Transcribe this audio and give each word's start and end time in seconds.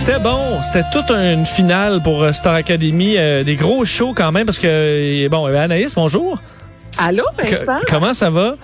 C'était 0.00 0.18
bon. 0.18 0.62
C'était 0.62 0.84
toute 0.90 1.10
une 1.10 1.44
finale 1.44 2.00
pour 2.02 2.22
euh, 2.22 2.32
Star 2.32 2.54
Academy. 2.54 3.16
euh, 3.18 3.44
des 3.44 3.54
gros 3.56 3.84
shows 3.84 4.14
quand 4.16 4.32
même 4.32 4.46
parce 4.46 4.58
que, 4.58 4.66
euh, 4.66 5.28
bon, 5.28 5.46
euh, 5.46 5.56
Anaïs, 5.58 5.94
bonjour. 5.94 6.38
Allô, 6.96 7.22
Que- 7.36 7.64
Vincent? 7.66 7.80
comment 7.86 8.14
ça 8.14 8.30
va? 8.30 8.54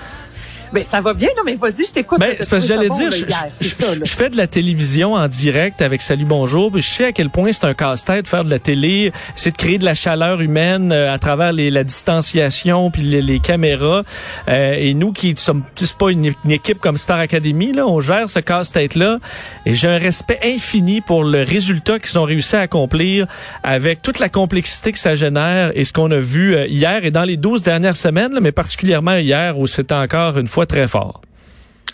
Ben, 0.73 0.85
ça 0.85 1.01
va 1.01 1.15
bien, 1.15 1.29
non, 1.37 1.43
mais 1.47 1.55
vas-y, 1.55 1.87
je 1.87 1.93
t'écoute. 1.93 2.19
Ben, 2.21 2.35
c'est 2.39 2.51
parce 2.51 2.63
que 2.67 2.69
j'allais 2.75 2.89
dire, 2.91 3.11
bon, 3.11 3.17
je, 3.17 3.25
hier, 3.27 3.47
ça, 3.51 3.87
je- 4.05 4.11
fais 4.11 4.31
de 4.31 4.37
la 4.37 4.47
télévision 4.47 5.15
en 5.15 5.29
direct 5.29 5.81
avec 5.83 6.03
Salut 6.03 6.25
Bonjour, 6.25 6.73
puis 6.73 6.83
je 6.83 6.89
sais 6.89 7.05
à 7.07 7.13
quel 7.13 7.31
point 7.31 7.53
c'est 7.53 7.65
un 7.65 7.75
casse-tête 7.75 8.25
de 8.25 8.29
faire 8.29 8.45
de 8.45 8.51
la 8.51 8.59
télé, 8.59 9.13
c'est 9.37 9.53
de 9.53 9.57
créer 9.57 9.79
de 9.79 9.85
la 9.85 9.95
chaleur 9.95 10.41
humaine 10.41 10.93
euh, 10.93 11.13
à 11.13 11.19
travers 11.19 11.53
les, 11.53 11.71
la 11.71 11.85
distanciation 11.85 12.91
puis 12.91 13.03
les, 13.03 13.23
les 13.23 13.39
caméras. 13.41 14.03
Euh, 14.49 14.75
et 14.79 14.95
nous 14.95 15.13
qui 15.13 15.35
sommes 15.37 15.63
c'est 15.77 15.97
pas 15.97 16.11
une, 16.11 16.33
une 16.45 16.51
équipe 16.51 16.79
comme 16.81 16.99
Star 16.99 17.19
Academy, 17.19 17.73
là, 17.73 17.87
on 17.87 18.01
gère 18.01 18.29
ce 18.29 18.41
casse-tête-là. 18.41 19.19
Et 19.67 19.75
j'ai 19.75 19.89
un 19.89 19.99
respect 19.99 20.41
infini 20.43 21.01
pour 21.01 21.25
le 21.25 21.43
résultat 21.43 21.99
qu'ils 21.99 22.19
ont 22.19 22.25
réussi 22.25 22.57
à 22.57 22.61
accomplir 22.61 23.27
avec 23.63 24.03
toute 24.03 24.19
la 24.19 24.29
complexité 24.29 24.93
que 24.93 24.99
ça 24.99 25.15
génère 25.15 25.71
et 25.75 25.85
ce 25.85 25.93
qu'on 25.93 26.11
a 26.11 26.19
vu 26.19 26.55
euh, 26.55 26.67
hier 26.67 27.05
et 27.05 27.11
dans 27.11 27.25
les 27.25 27.37
12 27.37 27.63
dernières 27.63 27.97
semaines, 27.97 28.33
là, 28.33 28.41
mais 28.41 28.53
particulièrement 28.53 29.15
hier 29.17 29.59
où 29.59 29.67
c'était 29.67 29.95
encore 29.95 30.39
une 30.39 30.47
fois 30.47 30.56
très 30.65 30.89
fort. 30.89 31.21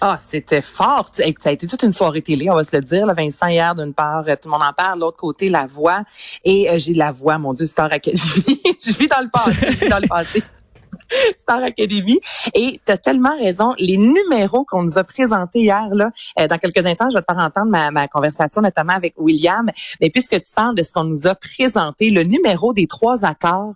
Ah, 0.05 0.17
c'était 0.19 0.61
fort. 0.61 1.11
Ça 1.15 1.23
a 1.23 1.53
été 1.53 1.69
toute 1.69 1.85
une 1.85 1.93
soirée 1.93 2.23
télé, 2.23 2.51
on 2.51 2.57
va 2.57 2.65
se 2.65 2.75
le 2.75 2.83
dire. 2.83 3.07
Là, 3.07 3.13
Vincent, 3.13 3.47
hier, 3.47 3.73
d'une 3.77 3.95
part, 3.95 4.25
euh, 4.27 4.35
tout 4.35 4.49
le 4.49 4.51
monde 4.51 4.65
en 4.69 4.73
parle. 4.73 4.99
L'autre 4.99 5.17
côté, 5.17 5.49
la 5.49 5.67
voix. 5.67 6.03
Et 6.45 6.69
euh, 6.69 6.79
j'ai 6.81 6.93
la 6.93 7.13
voix, 7.13 7.39
mon 7.39 7.55
Dieu, 7.55 7.67
Star 7.67 7.93
Academy. 7.93 8.21
je 8.85 8.93
vis 8.99 9.07
dans 9.07 9.21
le 9.21 9.31
passé, 9.31 9.89
dans 9.89 10.01
le 10.01 10.09
passé. 10.09 10.43
Star 11.39 11.63
Academy. 11.63 12.19
Et 12.53 12.81
tu 12.85 12.91
as 12.91 12.99
tellement 12.99 13.37
raison. 13.39 13.75
Les 13.79 13.97
numéros 13.97 14.65
qu'on 14.65 14.83
nous 14.83 14.99
a 14.99 15.05
présentés 15.05 15.61
hier, 15.61 15.87
là, 15.93 16.11
euh, 16.41 16.49
dans 16.49 16.59
quelques 16.59 16.85
instants, 16.85 17.09
je 17.09 17.19
vais 17.19 17.23
te 17.23 17.33
faire 17.33 17.41
entendre 17.41 17.71
ma 17.71 18.09
conversation, 18.09 18.61
notamment 18.61 18.95
avec 18.95 19.15
William. 19.19 19.71
Mais 20.01 20.11
puisque 20.11 20.43
tu 20.43 20.53
parles 20.53 20.75
de 20.75 20.83
ce 20.83 20.93
qu'on 20.93 21.05
nous 21.05 21.29
a 21.29 21.37
présenté, 21.37 22.11
le 22.11 22.25
numéro 22.25 22.73
des 22.73 22.89
trois 22.89 23.25
accords, 23.25 23.75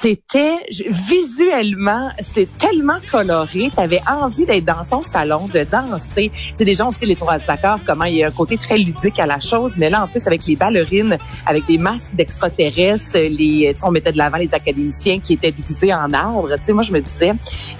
c'était 0.00 0.58
visuellement, 0.90 2.08
c'est 2.22 2.48
tellement 2.58 2.98
coloré, 3.10 3.70
tu 3.74 3.80
avais 3.80 4.00
envie 4.08 4.46
d'être 4.46 4.64
dans 4.64 4.84
ton 4.88 5.02
salon, 5.02 5.48
de 5.52 5.64
danser. 5.64 6.30
Tu 6.32 6.54
sais 6.58 6.64
déjà 6.64 6.86
on 6.86 6.92
sait 6.92 7.06
les 7.06 7.16
trois 7.16 7.38
accords 7.48 7.80
comment 7.84 8.04
il 8.04 8.16
y 8.16 8.22
a 8.24 8.28
un 8.28 8.30
côté 8.30 8.56
très 8.56 8.78
ludique 8.78 9.18
à 9.18 9.26
la 9.26 9.40
chose, 9.40 9.72
mais 9.76 9.90
là 9.90 10.04
en 10.04 10.06
plus 10.06 10.24
avec 10.28 10.46
les 10.46 10.54
ballerines, 10.54 11.18
avec 11.46 11.66
des 11.66 11.78
masques 11.78 12.14
d'extraterrestres, 12.14 13.18
les 13.18 13.72
tu 13.74 13.80
sais, 13.80 13.86
on 13.86 13.90
mettait 13.90 14.12
de 14.12 14.18
l'avant 14.18 14.36
les 14.36 14.52
académiciens 14.52 15.18
qui 15.18 15.32
étaient 15.32 15.50
déguisés 15.50 15.92
en 15.92 16.12
arbre. 16.12 16.54
Tu 16.58 16.64
sais 16.66 16.72
moi 16.72 16.84
je 16.84 16.92
me 16.92 17.00
disais 17.00 17.32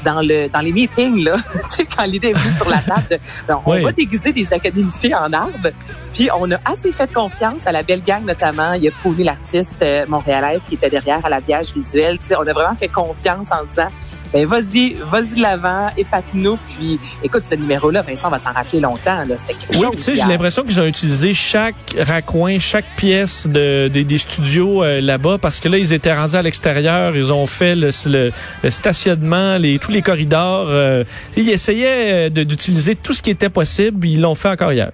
dans 0.04 0.20
le 0.20 0.48
dans 0.48 0.60
les 0.60 0.72
meetings 0.72 1.22
là, 1.22 1.36
tu 1.52 1.76
sais 1.76 1.84
quand 1.86 2.04
l'idée 2.04 2.30
est 2.30 2.32
venue 2.34 2.56
sur 2.56 2.68
la 2.68 2.78
table, 2.78 3.04
de, 3.10 3.18
ben, 3.46 3.60
on 3.64 3.74
Oui. 3.74 3.82
va 3.82 3.92
déguiser 3.92 4.32
des 4.32 4.52
académiciens 4.52 5.18
en 5.20 5.32
arbre. 5.32 5.68
Puis 6.14 6.28
on 6.36 6.50
a 6.50 6.56
assez 6.64 6.90
fait 6.90 7.12
confiance 7.12 7.66
à 7.66 7.70
la 7.72 7.82
belle 7.84 8.02
gang 8.02 8.24
notamment. 8.24 8.72
Il 8.72 8.82
y 8.82 8.88
a 8.88 8.90
Pony 9.04 9.22
l'artiste 9.22 9.82
euh, 9.82 10.04
montréalaise 10.08 10.64
qui 10.68 10.74
était 10.74 10.90
derrière 10.90 11.24
à 11.24 11.28
l'habillage 11.30 11.72
visuel. 11.72 12.07
On 12.38 12.46
a 12.46 12.52
vraiment 12.52 12.74
fait 12.74 12.88
confiance 12.88 13.48
en 13.52 13.64
disant 13.64 13.88
ben 14.32 14.46
vas-y, 14.46 14.94
vas-y 15.10 15.36
de 15.36 15.40
l'avant, 15.40 15.86
épate-nous. 15.96 16.58
Puis 16.68 16.98
écoute 17.22 17.44
ce 17.48 17.54
numéro-là, 17.54 18.02
Vincent 18.02 18.28
va 18.28 18.38
s'en 18.38 18.52
rappeler 18.52 18.78
longtemps. 18.80 19.24
Là, 19.24 19.34
Oui, 19.76 19.86
tu 19.92 19.98
sais, 20.02 20.14
j'ai 20.14 20.26
l'impression 20.28 20.64
qu'ils 20.64 20.78
ont 20.80 20.84
utilisé 20.86 21.32
chaque 21.32 21.74
raccoin, 21.98 22.58
chaque 22.58 22.84
pièce 22.96 23.46
de, 23.46 23.88
des- 23.88 24.04
des 24.04 24.18
studios 24.18 24.82
euh, 24.84 25.00
là-bas 25.00 25.38
parce 25.40 25.60
que 25.60 25.68
là, 25.70 25.78
ils 25.78 25.94
étaient 25.94 26.12
rendus 26.14 26.36
à 26.36 26.42
l'extérieur, 26.42 27.16
ils 27.16 27.32
ont 27.32 27.46
fait 27.46 27.74
le, 27.74 27.88
le- 28.06 28.30
le 28.62 28.70
stationnement, 28.70 29.56
les, 29.56 29.78
tous 29.78 29.92
les 29.92 30.02
corridors. 30.02 30.66
euh, 30.68 31.04
ils 31.36 31.48
essayaient 31.48 32.28
euh, 32.28 32.44
d'utiliser 32.44 32.96
tout 32.96 33.14
ce 33.14 33.22
qui 33.22 33.30
était 33.30 33.48
possible, 33.48 34.06
ils 34.06 34.20
l'ont 34.20 34.34
fait 34.34 34.48
encore 34.50 34.72
hier. 34.72 34.90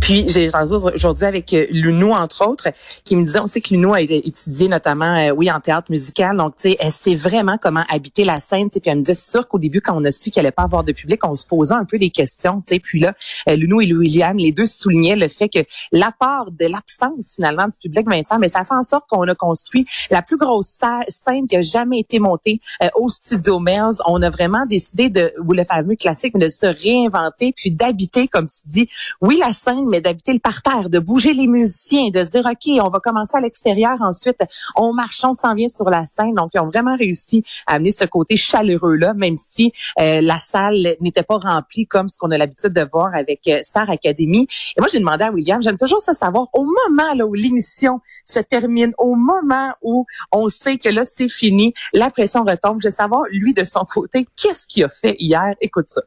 Puis 0.00 0.28
j'ai 0.28 0.48
entendu 0.48 0.72
aujourd'hui 0.94 1.24
avec 1.24 1.52
euh, 1.52 1.66
Lunou 1.70 2.12
entre 2.12 2.46
autres 2.46 2.68
qui 3.04 3.16
me 3.16 3.24
disait 3.24 3.40
on 3.40 3.46
sait 3.46 3.60
que 3.60 3.70
Lunou 3.70 3.94
a 3.94 4.00
étudié 4.00 4.68
notamment 4.68 5.16
euh, 5.16 5.30
oui 5.30 5.50
en 5.50 5.60
théâtre 5.60 5.90
musical. 5.90 6.36
Donc 6.36 6.56
tu 6.56 6.70
sais 6.70 6.76
elle 6.78 6.92
sait 6.92 7.14
vraiment 7.14 7.56
comment 7.60 7.84
habiter 7.88 8.24
la 8.24 8.40
scène 8.40 8.70
tu 8.70 8.80
puis 8.80 8.90
elle 8.90 8.98
me 8.98 9.02
disait 9.02 9.14
c'est 9.14 9.30
sûr 9.30 9.48
qu'au 9.48 9.58
début 9.58 9.80
quand 9.80 10.00
on 10.00 10.04
a 10.04 10.10
su 10.10 10.30
qu'il 10.30 10.40
allait 10.40 10.50
pas 10.50 10.62
avoir 10.62 10.84
de 10.84 10.92
public 10.92 11.24
on 11.24 11.34
se 11.34 11.46
posait 11.46 11.74
un 11.74 11.84
peu 11.84 11.98
des 11.98 12.10
questions 12.10 12.60
tu 12.60 12.74
sais. 12.74 12.80
Puis 12.80 13.00
là 13.00 13.14
euh, 13.48 13.56
Lunou 13.56 13.80
et 13.80 13.92
William 13.92 14.36
les 14.36 14.52
deux 14.52 14.66
soulignaient 14.66 15.16
le 15.16 15.28
fait 15.28 15.48
que 15.48 15.60
l'apport 15.92 16.50
de 16.50 16.66
l'absence 16.66 17.34
finalement 17.36 17.66
du 17.66 17.78
public 17.80 18.08
Vincent 18.08 18.38
mais 18.38 18.48
ça 18.48 18.64
fait 18.64 18.74
en 18.74 18.82
sorte 18.82 19.08
qu'on 19.08 19.22
a 19.22 19.34
construit 19.34 19.86
la 20.10 20.22
plus 20.22 20.36
grosse 20.36 20.78
scène 21.08 21.46
qui 21.46 21.56
a 21.56 21.62
jamais 21.62 22.00
été 22.00 22.18
montée 22.18 22.60
euh, 22.82 22.88
au 22.96 23.08
studio 23.08 23.58
Mills 23.58 24.00
on 24.06 24.22
a 24.22 24.30
vraiment 24.30 24.66
décidé 24.66 25.08
de 25.08 25.32
ou 25.44 25.52
le 25.52 25.64
fameux 25.64 25.96
classique 25.96 26.34
mais 26.34 26.46
de 26.46 26.50
se 26.50 26.66
réinventer 26.66 27.52
puis 27.56 27.70
d'habiter 27.70 28.28
comme 28.28 28.46
tu 28.46 28.66
dis 28.66 28.88
oui, 29.20 29.38
la 29.40 29.52
scène, 29.52 29.67
mais 29.88 30.00
d'habiter 30.00 30.32
le 30.32 30.38
parterre, 30.38 30.90
de 30.90 30.98
bouger 30.98 31.32
les 31.32 31.46
musiciens, 31.46 32.10
de 32.10 32.24
se 32.24 32.30
dire, 32.30 32.46
OK, 32.46 32.84
on 32.84 32.90
va 32.90 32.98
commencer 33.00 33.36
à 33.36 33.40
l'extérieur, 33.40 33.96
ensuite, 34.00 34.40
on 34.76 34.92
marche, 34.92 35.22
on 35.24 35.34
s'en 35.34 35.54
vient 35.54 35.68
sur 35.68 35.88
la 35.90 36.06
scène. 36.06 36.32
Donc, 36.32 36.50
ils 36.54 36.60
ont 36.60 36.68
vraiment 36.68 36.96
réussi 36.96 37.44
à 37.66 37.74
amener 37.74 37.90
ce 37.90 38.04
côté 38.04 38.36
chaleureux-là, 38.36 39.14
même 39.14 39.34
si 39.36 39.72
euh, 40.00 40.20
la 40.20 40.38
salle 40.38 40.96
n'était 41.00 41.22
pas 41.22 41.38
remplie 41.38 41.86
comme 41.86 42.08
ce 42.08 42.18
qu'on 42.18 42.30
a 42.30 42.38
l'habitude 42.38 42.72
de 42.72 42.86
voir 42.90 43.14
avec 43.14 43.46
euh, 43.48 43.60
Star 43.62 43.88
Academy. 43.90 44.46
Et 44.76 44.80
moi, 44.80 44.88
j'ai 44.90 44.98
demandé 44.98 45.24
à 45.24 45.32
William, 45.32 45.62
j'aime 45.62 45.76
toujours 45.76 46.00
ça 46.00 46.14
savoir, 46.14 46.48
au 46.52 46.64
moment 46.64 47.14
là, 47.14 47.26
où 47.26 47.34
l'émission 47.34 48.00
se 48.24 48.40
termine, 48.40 48.92
au 48.98 49.14
moment 49.14 49.72
où 49.82 50.06
on 50.32 50.48
sait 50.48 50.78
que 50.78 50.88
là, 50.88 51.04
c'est 51.04 51.28
fini, 51.28 51.74
la 51.92 52.10
pression 52.10 52.44
retombe, 52.44 52.80
je 52.82 52.88
veux 52.88 52.94
savoir, 52.94 53.22
lui, 53.30 53.54
de 53.54 53.64
son 53.64 53.84
côté, 53.84 54.26
qu'est-ce 54.36 54.66
qu'il 54.66 54.84
a 54.84 54.88
fait 54.88 55.16
hier? 55.18 55.54
Écoute 55.60 55.88
ça. 55.88 56.02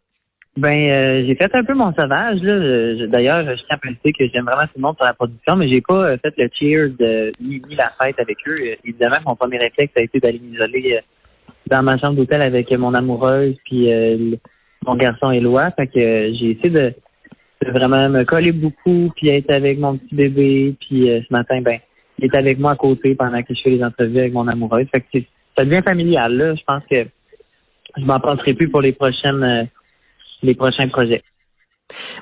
Ben, 0.58 0.92
euh, 0.92 1.24
j'ai 1.26 1.36
fait 1.36 1.54
un 1.56 1.64
peu 1.64 1.74
mon 1.74 1.94
sauvage. 1.94 2.42
Là. 2.42 3.08
D'ailleurs, 3.08 3.42
je 3.44 3.54
tiens 3.54 3.66
à 3.70 3.78
préciser 3.78 4.12
que 4.12 4.26
j'aime 4.34 4.44
vraiment 4.46 4.64
tout 4.64 4.74
le 4.76 4.82
monde 4.82 4.96
sur 4.98 5.06
la 5.06 5.14
production, 5.14 5.56
mais 5.56 5.72
j'ai 5.72 5.80
pas 5.80 6.04
euh, 6.04 6.18
fait 6.24 6.34
le 6.38 6.50
cheer 6.54 6.90
de 7.00 7.32
ni, 7.48 7.62
ni 7.70 7.76
la 7.76 7.90
fête 8.02 8.20
avec 8.20 8.38
eux. 8.48 8.56
Euh, 8.60 8.76
évidemment, 8.84 9.16
mon 9.26 9.36
premier 9.36 9.60
réflexe 9.60 9.94
a 9.96 10.02
été 10.02 10.20
d'aller 10.20 10.40
m'isoler 10.40 10.98
euh, 10.98 11.02
dans 11.68 11.82
ma 11.84 11.98
chambre 11.98 12.18
d'hôtel 12.18 12.42
avec 12.42 12.70
mon 12.72 12.94
amoureuse 12.94 13.56
puis 13.64 13.90
mon 14.86 14.96
garçon 14.96 15.32
Éloi. 15.32 15.70
Fait 15.72 15.88
que 15.88 16.34
j'ai 16.34 16.52
essayé 16.52 16.70
de, 16.70 16.94
de 17.66 17.72
vraiment 17.72 18.10
me 18.10 18.26
coller 18.26 18.52
beaucoup 18.52 19.10
puis 19.16 19.30
être 19.30 19.54
avec 19.54 19.80
mon 19.80 19.96
petit 19.96 20.14
bébé. 20.14 20.76
Puis 20.82 21.04
ce 21.04 21.32
matin, 21.32 21.62
ben, 21.62 21.80
il 22.20 22.26
est 22.26 22.36
avec 22.36 22.60
moi 22.60 22.72
à 22.72 22.76
côté 22.76 23.16
pendant 23.16 23.42
que 23.42 23.54
je 23.54 23.62
fais 23.62 23.70
les 23.70 23.84
entrevues 23.84 24.20
avec 24.20 24.34
mon 24.34 24.50
amoureuse. 24.50 24.88
Fait 24.94 25.00
que 25.00 25.06
c'est- 25.14 25.28
ça 25.58 25.64
devient 25.64 25.82
familial. 25.86 26.36
Là, 26.36 26.56
je 26.56 26.64
pense 26.68 26.86
que 26.88 27.06
je 27.96 28.04
m'en 28.04 28.20
passerai 28.20 28.54
plus 28.54 28.68
pour 28.68 28.82
les 28.82 28.92
prochaines 28.92 29.70
les 30.42 30.56
prochains 30.56 30.88
projets. 30.90 31.24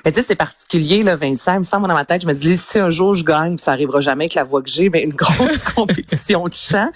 Mais 0.04 0.10
tu 0.10 0.16
sais, 0.20 0.26
c'est 0.26 0.34
particulier, 0.34 1.04
là, 1.04 1.14
Vincent. 1.14 1.52
Il 1.54 1.58
me 1.60 1.62
semble 1.64 1.86
dans 1.86 1.94
ma 1.94 2.04
tête, 2.04 2.22
je 2.22 2.26
me 2.26 2.32
dis, 2.32 2.58
si 2.58 2.80
un 2.80 2.90
jour 2.90 3.14
je 3.14 3.22
gagne, 3.22 3.54
puis 3.54 3.62
ça 3.62 3.70
arrivera 3.70 4.00
jamais 4.00 4.24
avec 4.24 4.34
la 4.34 4.42
voix 4.42 4.62
que 4.62 4.68
j'ai, 4.68 4.90
mais 4.90 5.02
une 5.02 5.12
grosse 5.14 5.62
compétition 5.76 6.48
de 6.48 6.52
chant. 6.52 6.88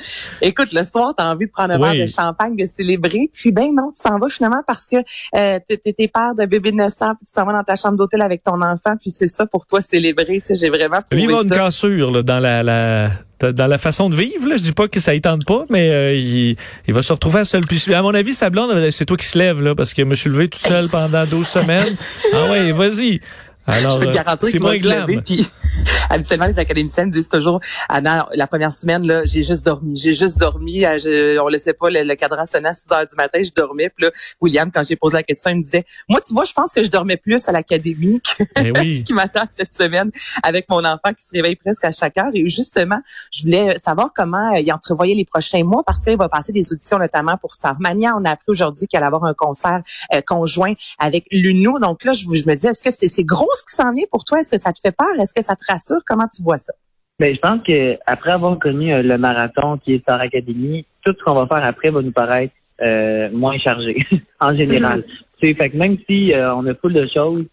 Écoute, 0.43 0.73
le 0.73 0.83
soir, 0.83 1.15
t'as 1.17 1.31
envie 1.31 1.47
de 1.47 1.53
prendre 1.53 1.75
un 1.75 1.81
Oui. 1.81 1.97
verre 1.99 2.07
de 2.07 2.11
champagne, 2.11 2.57
de 2.57 2.67
célébrer. 2.67 3.31
Puis 3.33 3.53
ben 3.53 3.73
non, 3.73 3.93
tu 3.95 4.03
t'en 4.03 4.19
vas 4.19 4.29
finalement 4.29 4.63
parce 4.67 4.89
que 4.89 4.97
euh, 5.37 5.61
t'es 5.69 6.09
père 6.09 6.35
de 6.37 6.47
bébé 6.47 6.73
naissant, 6.73 7.15
puis 7.15 7.27
tu 7.27 7.33
t'en 7.33 7.45
vas 7.45 7.53
dans 7.53 7.63
ta 7.63 7.77
chambre 7.77 7.97
d'hôtel 7.97 8.23
avec 8.23 8.43
ton 8.43 8.61
enfant, 8.61 8.97
puis 9.01 9.11
c'est 9.11 9.29
ça 9.29 9.47
pour 9.47 9.67
toi 9.67 9.81
célébrer. 9.81 10.41
Tu 10.41 10.49
sais, 10.49 10.55
j'ai 10.57 10.69
vraiment 10.69 10.99
Lui, 11.13 11.23
il 11.23 11.27
va 11.29 11.33
trouvé 11.33 11.33
avoir 11.33 11.45
une 11.45 11.51
cassure 11.51 12.11
là, 12.11 12.23
dans 12.25 12.41
la, 12.41 12.65
la 12.65 13.11
dans 13.41 13.67
la 13.67 13.79
façon 13.79 14.09
de 14.09 14.17
vivre. 14.17 14.49
Là. 14.49 14.57
Je 14.57 14.63
dis 14.63 14.73
pas 14.73 14.89
que 14.89 15.01
ça 15.01 15.15
y 15.15 15.21
tente 15.21 15.45
pas, 15.45 15.65
mais 15.71 15.91
euh, 15.91 16.15
il, 16.15 16.57
il 16.87 16.95
va 16.95 17.03
se 17.03 17.13
retrouver 17.13 17.41
à 17.41 17.45
seul. 17.45 17.63
Puis, 17.67 17.93
à 17.95 18.03
mon 18.03 18.15
avis, 18.15 18.35
sa 18.35 18.51
blonde, 18.51 18.91
c'est 18.91 19.07
toi 19.07 19.17
qui 19.17 19.27
se 19.27 19.39
lève, 19.39 19.63
là, 19.63 19.75
parce 19.75 19.93
que 19.95 20.03
je 20.03 20.07
me 20.07 20.15
suis 20.15 20.31
levé 20.31 20.49
tout 20.49 20.59
seul 20.59 20.89
pendant 20.89 21.25
12 21.25 21.47
semaines. 21.47 21.97
Ah 22.33 22.51
ouais, 22.51 22.73
vas-y. 22.73 23.21
Alors, 23.67 23.93
je 23.93 23.99
peux 23.99 24.05
te 24.05 24.11
euh, 24.11 24.13
garantir 24.13 24.49
c'est 24.49 24.59
qu'il 24.59 24.63
va 24.63 24.79
se 24.79 25.01
lever. 25.01 25.21
Puis, 25.25 25.47
habituellement, 26.11 26.47
les 26.47 26.59
académiciens 26.59 27.07
me 27.07 27.11
disent 27.11 27.29
toujours, 27.29 27.61
Anna, 27.89 28.29
la 28.35 28.47
première 28.47 28.73
semaine, 28.73 29.07
là, 29.07 29.25
j'ai 29.25 29.43
juste 29.43 29.65
dormi. 29.65 29.97
J'ai 29.97 30.15
juste 30.15 30.39
dormi. 30.39 30.85
euh, 30.85 30.99
Je, 30.99 31.39
on 31.39 31.49
laissait 31.49 31.73
pas 31.75 31.91
le, 31.91 32.03
le 32.03 32.15
cadran 32.15 32.47
sonner 32.47 32.69
à 32.69 32.75
6 32.75 32.87
heures 32.93 33.07
du 33.07 33.17
matin. 33.17 33.41
Je 33.43 33.51
dormais. 33.55 33.91
Puis 33.91 34.05
là, 34.07 34.11
William, 34.41 34.71
quand 34.73 34.85
j'ai 34.87 34.97
posé 34.97 35.17
la 35.17 35.23
question, 35.23 35.51
il 35.51 35.59
me 35.59 35.63
disait, 35.63 35.85
moi, 36.09 36.21
tu 36.27 36.35
vois, 36.35 36.45
je 36.45 36.53
pense 36.53 36.73
que 36.73 36.83
je 36.85 36.91
dormais 36.91 37.17
plus 37.17 37.49
à 37.49 37.53
l'académie 37.53 38.21
que 38.21 38.45
Eh 38.57 38.73
oui. 38.73 38.99
ce 38.99 39.03
qui 39.05 39.13
m'attend 39.13 39.45
cette 39.51 39.75
semaine 39.75 40.11
avec 40.43 40.69
mon 40.69 40.85
enfant 40.85 41.11
qui 41.19 41.27
se 41.27 41.31
réveille 41.33 41.57
presque 41.57 41.85
à 41.85 41.93
chaque 41.93 42.17
heure. 42.19 42.31
Et 42.35 42.49
justement, 42.49 43.01
je 43.33 43.43
voulais 43.45 43.77
savoir 43.79 44.11
comment 44.15 44.53
il 44.55 44.71
entrevoyait 44.73 45.15
les 45.15 45.25
prochains 45.25 45.65
mois 45.65 45.83
parce 45.85 46.05
qu'il 46.05 46.17
va 46.17 46.29
passer 46.29 46.53
des 46.53 46.73
auditions 46.73 46.99
notamment 46.99 47.37
pour 47.37 47.55
Starmania. 47.55 48.15
On 48.19 48.25
a 48.25 48.31
appris 48.31 48.47
aujourd'hui 48.49 48.87
qu'il 48.87 48.97
allait 48.99 49.07
avoir 49.07 49.25
un 49.25 49.35
concert 49.35 49.81
euh, 50.13 50.21
conjoint 50.27 50.73
avec 50.99 51.27
l'UNO. 51.31 51.79
Donc 51.79 52.05
là, 52.05 52.13
je, 52.13 52.25
je 52.33 52.47
me 52.49 52.55
dis, 52.55 52.67
est-ce 52.67 52.83
que 52.83 52.91
c'est 52.91 53.09
c'est 53.09 53.25
gros 53.25 53.49
ce 53.55 53.63
qui 53.65 53.75
s'en 53.75 53.93
vient 53.93 54.05
pour 54.11 54.25
toi? 54.25 54.41
Est-ce 54.41 54.51
que 54.51 54.59
ça 54.59 54.73
te 54.73 54.81
fait 54.81 54.93
peur? 54.93 55.09
Est-ce 55.21 55.35
que 55.35 55.43
ça 55.43 55.57
te 55.57 55.64
rassure? 55.69 56.01
Comment 56.07 56.27
tu 56.35 56.43
vois 56.43 56.59
ça? 56.59 56.73
Ben, 57.21 57.33
je 57.33 57.39
pense 57.39 57.63
que 57.63 57.97
après 58.07 58.33
avoir 58.33 58.59
connu 58.59 58.93
euh, 58.93 59.03
le 59.03 59.17
marathon 59.19 59.79
qui 59.79 59.95
est 59.95 59.99
Star 60.01 60.21
Academy, 60.21 60.85
tout 61.05 61.15
ce 61.17 61.23
qu'on 61.23 61.35
va 61.35 61.47
faire 61.47 61.65
après 61.65 61.91
va 61.91 62.03
nous 62.03 62.11
paraître 62.11 62.53
euh, 62.83 63.31
moins 63.33 63.57
chargé 63.59 63.97
en 64.41 64.57
général. 64.57 65.05
Tu 65.41 65.49
sais, 65.49 65.55
fait 65.55 65.71
que 65.71 65.77
même 65.77 65.97
si 66.09 66.35
euh, 66.35 66.53
on 66.57 66.67
a 66.67 66.75
full 66.75 66.93
de 66.93 67.09
choses, 67.15 67.45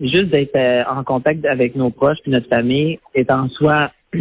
juste 0.00 0.26
d'être 0.26 0.58
en 0.90 1.02
contact 1.02 1.46
avec 1.46 1.76
nos 1.76 1.88
proches 1.88 2.18
puis 2.22 2.30
notre 2.30 2.48
famille 2.48 2.98
est 3.14 3.30
en 3.30 3.48
soi 3.48 3.90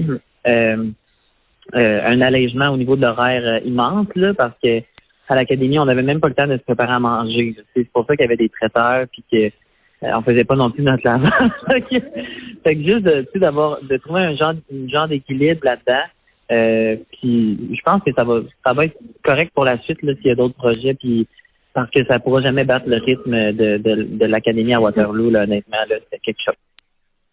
un 1.74 2.22
allègement 2.22 2.70
au 2.70 2.78
niveau 2.78 2.96
de 2.96 3.06
l'horaire 3.06 3.66
immense 3.66 4.08
là, 4.16 4.34
parce 4.34 4.56
que 4.64 4.80
à 5.28 5.36
l'académie 5.36 5.78
on 5.78 5.86
n'avait 5.86 6.04
même 6.04 6.22
pas 6.22 6.30
le 6.30 6.36
temps 6.36 6.48
de 6.48 6.56
se 6.56 6.64
préparer 6.64 6.94
à 6.94 7.00
manger. 7.00 7.58
C'est 7.76 7.90
pour 7.92 8.06
ça 8.06 8.16
qu'il 8.16 8.24
y 8.24 8.28
avait 8.28 8.38
des 8.38 8.48
traiteurs 8.48 9.08
puis 9.12 9.26
que 9.30 9.52
on 10.02 10.22
faisait 10.22 10.44
pas 10.44 10.56
non 10.56 10.70
plus 10.70 10.84
notre 10.84 11.04
lavage. 11.06 11.32
fait 12.64 12.76
que 12.76 12.82
juste 12.82 13.04
de, 13.04 13.26
d'avoir 13.36 13.80
de 13.82 13.98
trouver 13.98 14.22
un 14.22 14.36
genre, 14.36 14.54
un 14.54 14.88
genre 14.88 15.08
d'équilibre 15.08 15.62
là-dedans. 15.64 16.04
Euh, 16.52 16.96
puis 17.12 17.76
je 17.76 17.82
pense 17.84 18.04
que 18.04 18.12
ça 18.16 18.24
va 18.24 18.42
ça 18.64 18.74
va 18.74 18.86
être 18.86 18.98
correct 19.24 19.52
pour 19.56 19.66
la 19.66 19.80
suite 19.82 20.04
là 20.04 20.14
s'il 20.14 20.28
y 20.28 20.32
a 20.32 20.36
d'autres 20.36 20.54
projets 20.54 20.94
puis 20.94 21.28
parce 21.74 21.90
que 21.90 22.06
ça 22.06 22.20
pourra 22.20 22.44
jamais 22.44 22.64
battre 22.64 22.86
le 22.88 23.02
rythme 23.04 23.52
de, 23.52 23.78
de, 23.78 24.04
de 24.04 24.26
l'académie 24.28 24.76
à 24.76 24.80
Waterloo 24.80 25.32
là, 25.32 25.42
honnêtement 25.42 25.80
là 25.90 25.96
c'est 26.12 26.20
quelque 26.20 26.42
chose. 26.48 26.56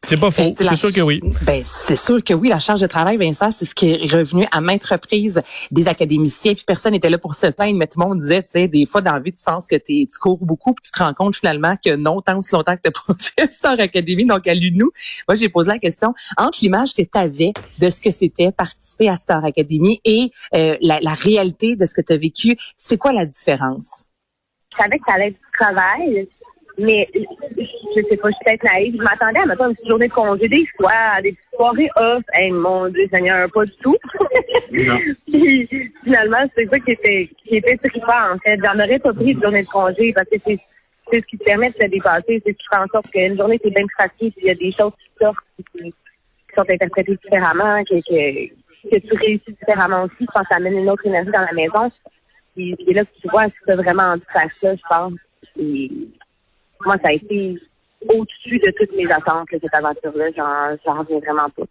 C'est 0.05 0.19
pas 0.19 0.31
faux. 0.31 0.53
C'est 0.57 0.75
sûr 0.75 0.93
que 0.93 1.01
oui. 1.01 1.21
Ben, 1.43 1.63
c'est 1.63 1.97
sûr 1.97 2.23
que 2.25 2.35
oui. 2.35 2.49
La 2.49 2.59
charge 2.59 2.81
de 2.81 2.87
travail, 2.89 3.17
Vincent, 3.17 3.51
c'est 3.53 3.65
ce 3.65 3.75
qui 3.75 3.93
est 3.93 4.13
revenu 4.13 4.47
à 4.51 4.61
maintes 4.61 4.85
reprises 4.85 5.41
des 5.71 5.87
académiciens. 5.87 6.55
Puis 6.55 6.65
personne 6.67 6.93
n'était 6.93 7.09
là 7.09 7.19
pour 7.19 7.37
se 7.37 7.47
plaindre, 7.47 7.79
mais 7.79 7.87
tout 7.87 8.01
le 8.01 8.07
monde 8.07 8.19
disait, 8.19 8.43
tu 8.43 8.51
sais, 8.51 8.69
des 8.69 8.85
fois 8.85 9.01
dans 9.01 9.13
la 9.13 9.21
vie, 9.21 9.33
tu 9.33 9.45
penses 9.45 9.67
que 9.67 9.77
tu 9.77 10.07
cours 10.21 10.45
beaucoup, 10.45 10.75
puis 10.75 10.85
tu 10.85 10.91
te 10.91 11.03
rends 11.03 11.15
compte 11.15 11.37
finalement 11.37 11.75
que 11.83 11.95
non, 11.95 12.21
tant 12.21 12.39
aussi 12.39 12.53
longtemps 12.53 12.77
que 12.77 12.83
tu 12.83 12.93
pas 13.07 13.15
fait 13.19 13.53
Star 13.53 13.79
Academy. 13.79 14.25
Donc, 14.25 14.47
à 14.47 14.55
nous 14.55 14.91
moi, 15.29 15.37
j'ai 15.37 15.49
posé 15.49 15.71
la 15.71 15.79
question 15.79 16.15
entre 16.37 16.59
l'image 16.63 16.95
que 16.95 17.03
tu 17.03 17.19
avais 17.19 17.53
de 17.79 17.89
ce 17.89 18.01
que 18.01 18.11
c'était 18.11 18.51
participer 18.53 19.09
à 19.09 19.17
Star 19.17 19.45
Academy 19.45 20.01
et 20.05 20.31
euh, 20.55 20.77
la, 20.81 21.01
la 21.01 21.15
réalité 21.15 21.77
de 21.77 21.87
ce 21.87 21.95
que 21.95 22.01
tu 22.01 22.13
as 22.13 22.17
vécu, 22.17 22.57
c'est 22.77 22.99
quoi 22.99 23.13
la 23.13 23.27
différence? 23.27 24.07
Je 24.73 24.83
savais 24.83 24.99
que 24.99 25.05
ça 25.07 25.15
allait 25.15 25.29
être 25.29 25.35
du 25.35 25.59
travail, 25.59 26.29
mais 26.79 27.09
je 27.15 28.03
sais 28.09 28.17
pas, 28.17 28.29
je 28.29 28.35
suis 28.35 28.45
peut-être 28.45 28.65
naïve. 28.65 28.97
Je 28.97 29.03
m'attendais 29.03 29.41
à 29.41 29.47
mettre 29.47 29.63
une 29.63 29.75
petite 29.75 29.89
journée 29.89 30.09
de 30.09 30.13
congé 30.13 30.49
des 30.49 30.67
fois, 30.77 30.93
à 30.93 31.21
des 31.21 31.33
petites 31.33 31.55
soirées 31.55 31.91
off. 31.97 32.23
Hey, 32.33 32.51
mon 32.51 32.89
Dieu 32.89 33.07
Seigneur, 33.13 33.51
pas 33.53 33.65
du 33.65 33.73
tout. 33.83 33.97
Puis, 34.71 35.69
finalement, 36.03 36.45
c'est 36.55 36.65
ça 36.65 36.81
qui 36.81 36.93
était 36.93 37.31
qui 37.45 37.57
était 37.57 37.77
trippant 37.77 38.33
en 38.35 38.39
fait. 38.39 38.59
J'en 38.65 38.75
aurais 38.75 38.99
pas 38.99 39.13
pris 39.13 39.35
de 39.35 39.41
journée 39.41 39.63
de 39.63 39.69
congé 39.69 40.13
parce 40.13 40.29
que 40.29 40.39
c'est 40.39 40.57
c'est 41.11 41.21
ce 41.21 41.27
qui 41.27 41.37
te 41.37 41.45
permet 41.45 41.69
de 41.69 41.75
se 41.75 41.87
dépasser, 41.87 42.43
c'est 42.45 42.53
ce 42.53 42.57
qui 42.57 42.67
fait 42.71 42.79
en 42.79 42.87
sorte 42.87 43.11
qu'une 43.11 43.37
journée 43.37 43.61
c'est 43.63 43.71
bien 43.71 43.85
puis 44.09 44.33
il 44.39 44.47
y 44.47 44.51
a 44.51 44.55
des 44.55 44.73
choses 44.73 44.93
qui 44.93 45.25
sortent 45.25 45.37
qui, 45.77 45.95
sont 46.57 46.65
interprétées 46.71 47.19
différemment, 47.23 47.83
que, 47.85 47.95
que, 47.95 48.91
que 48.91 48.99
tu 48.99 49.17
réussis 49.17 49.53
différemment 49.53 50.05
aussi 50.05 50.27
quand 50.27 50.43
ça 50.51 50.57
amène 50.57 50.79
une 50.79 50.91
autre 50.91 51.07
énergie 51.07 51.31
dans 51.31 51.41
la 51.41 51.53
maison. 51.53 51.91
Et, 52.59 52.75
et 52.87 52.93
là, 52.93 53.03
tu 53.21 53.29
vois 53.29 53.45
si 53.45 53.55
tu 53.67 53.73
as 53.73 53.77
vraiment 53.77 54.03
envie 54.03 54.21
de 54.21 54.39
faire 54.39 54.51
ça, 54.61 54.75
je 54.75 54.83
pense. 54.89 55.15
Et, 55.59 55.91
moi, 56.85 56.97
ça 57.03 57.11
a 57.11 57.13
été 57.13 57.59
au-dessus 58.09 58.59
de 58.59 58.73
toutes 58.77 58.97
mes 58.97 59.11
attentes, 59.13 59.49
cette 59.51 59.75
aventure-là. 59.75 60.31
J'en 60.85 60.99
reviens 60.99 61.19
vraiment 61.19 61.51
pas. 61.51 61.65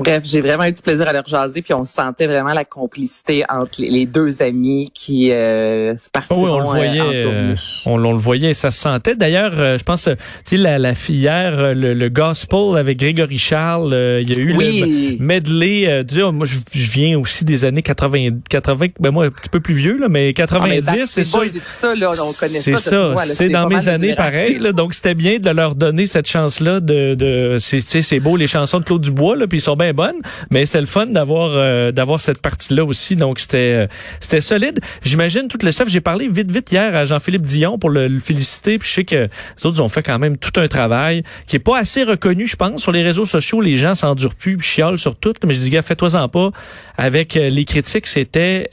Bref, 0.00 0.22
j'ai 0.24 0.40
vraiment 0.40 0.64
eu 0.64 0.72
du 0.72 0.82
plaisir 0.82 1.06
à 1.08 1.12
leur 1.12 1.26
jaser, 1.26 1.62
puis 1.62 1.74
on 1.74 1.84
sentait 1.84 2.26
vraiment 2.26 2.52
la 2.52 2.64
complicité 2.64 3.44
entre 3.48 3.80
les, 3.80 4.06
deux 4.06 4.42
amis 4.42 4.90
qui 4.94 5.30
euh, 5.30 5.96
se 5.96 6.08
partiront 6.10 6.42
oui, 6.42 6.50
on 6.50 6.58
le 6.58 6.64
euh, 6.64 6.68
voyait, 6.68 7.26
euh, 7.26 7.54
on, 7.86 7.96
le 7.96 8.18
voyait, 8.18 8.54
ça 8.54 8.70
se 8.70 8.80
sentait. 8.80 9.14
D'ailleurs, 9.14 9.52
euh, 9.58 9.78
je 9.78 9.84
pense, 9.84 10.04
tu 10.04 10.10
sais, 10.44 10.56
la, 10.56 10.78
la 10.78 10.94
fille 10.94 11.16
hier, 11.16 11.74
le, 11.74 12.08
gospel 12.08 12.76
avec 12.76 12.98
Grégory 12.98 13.38
Charles, 13.38 13.94
il 14.22 14.30
y 14.30 14.36
a 14.36 14.38
eu 14.38 14.52
le 14.52 15.22
medley. 15.22 16.04
tu 16.08 16.14
sais, 16.16 16.32
moi, 16.32 16.46
je, 16.46 16.90
viens 16.90 17.18
aussi 17.18 17.44
des 17.44 17.64
années 17.64 17.82
80, 17.82 18.40
80, 18.48 18.86
ben 18.98 19.10
moi 19.10 19.26
un 19.26 19.30
petit 19.30 19.48
peu 19.48 19.60
plus 19.60 19.74
vieux 19.74 19.96
là, 19.98 20.08
mais 20.08 20.32
90, 20.32 20.88
ah, 20.88 20.94
c'est 21.06 21.24
ça. 21.24 21.44
Et 21.44 21.50
tout 21.50 21.60
ça 21.62 21.94
là, 21.94 22.10
on 22.10 22.32
connaît 22.32 22.58
ça. 22.58 22.76
C'est 22.76 22.78
ça. 22.78 23.14
C'est 23.26 23.48
dans 23.48 23.68
mes 23.68 23.88
années 23.88 24.14
pareil. 24.14 24.58
Là, 24.58 24.72
donc 24.72 24.94
c'était 24.94 25.14
bien 25.14 25.38
de 25.38 25.50
leur 25.50 25.74
donner 25.74 26.06
cette 26.06 26.28
chance 26.28 26.60
là 26.60 26.80
de, 26.80 27.14
de 27.14 27.56
c'est, 27.60 27.80
c'est 27.80 28.20
beau 28.20 28.36
les 28.36 28.46
chansons 28.46 28.80
de 28.80 28.84
Claude 28.84 29.02
Dubois 29.02 29.36
là, 29.36 29.46
puis 29.46 29.58
ils 29.58 29.62
sont 29.62 29.76
bien 29.76 29.89
bonne, 29.92 30.16
mais 30.50 30.66
c'est 30.66 30.80
le 30.80 30.86
fun 30.86 31.06
d'avoir 31.06 31.50
euh, 31.52 31.92
d'avoir 31.92 32.20
cette 32.20 32.40
partie-là 32.40 32.84
aussi. 32.84 33.16
Donc 33.16 33.40
c'était 33.40 33.84
euh, 33.84 33.86
c'était 34.20 34.40
solide. 34.40 34.80
J'imagine 35.02 35.48
tout 35.48 35.58
le 35.62 35.72
stuff. 35.72 35.88
J'ai 35.88 36.00
parlé 36.00 36.28
vite 36.28 36.50
vite 36.50 36.70
hier 36.72 36.94
à 36.94 37.04
Jean-Philippe 37.04 37.42
Dion 37.42 37.78
pour 37.78 37.90
le, 37.90 38.18
féliciter. 38.18 38.78
Puis 38.78 38.88
je 38.88 38.94
sais 38.94 39.04
que 39.04 39.28
les 39.56 39.66
autres 39.66 39.80
ont 39.80 39.88
fait 39.88 40.02
quand 40.02 40.18
même 40.18 40.36
tout 40.36 40.58
un 40.60 40.68
travail 40.68 41.22
qui 41.46 41.56
est 41.56 41.60
pas 41.60 41.78
assez 41.78 42.02
reconnu, 42.02 42.46
je 42.46 42.56
pense, 42.56 42.82
sur 42.82 42.92
les 42.92 43.02
réseaux 43.02 43.24
sociaux. 43.24 43.60
Les 43.60 43.78
gens 43.78 43.94
s'endurent 43.94 44.34
plus, 44.34 44.56
puis 44.56 44.66
chiolent 44.66 44.98
sur 44.98 45.16
tout. 45.16 45.34
Mais 45.46 45.54
je 45.54 45.60
dis 45.60 45.70
gars, 45.70 45.82
fais-toi-en 45.82 46.28
pas. 46.28 46.50
Avec 46.96 47.36
euh, 47.36 47.48
les 47.48 47.64
critiques, 47.64 48.06
c'était 48.06 48.70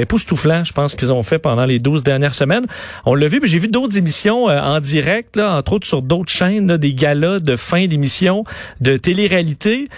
époustouflant. 0.00 0.64
Je 0.64 0.72
pense 0.72 0.94
qu'ils 0.94 1.12
ont 1.12 1.22
fait 1.22 1.38
pendant 1.38 1.64
les 1.64 1.78
12 1.78 2.02
dernières 2.02 2.34
semaines. 2.34 2.66
On 3.06 3.14
l'a 3.14 3.28
vu. 3.28 3.40
Puis 3.40 3.50
j'ai 3.50 3.58
vu 3.58 3.68
d'autres 3.68 3.96
émissions 3.96 4.44
en 4.44 4.80
direct, 4.80 5.36
là, 5.36 5.56
entre 5.56 5.74
autres 5.74 5.86
sur 5.86 6.02
d'autres 6.02 6.32
chaînes, 6.32 6.76
des 6.76 6.94
galas 6.94 7.40
de 7.40 7.56
fin 7.56 7.86
d'émission 7.86 8.44
de 8.80 8.96
télé-réalité 8.96 9.88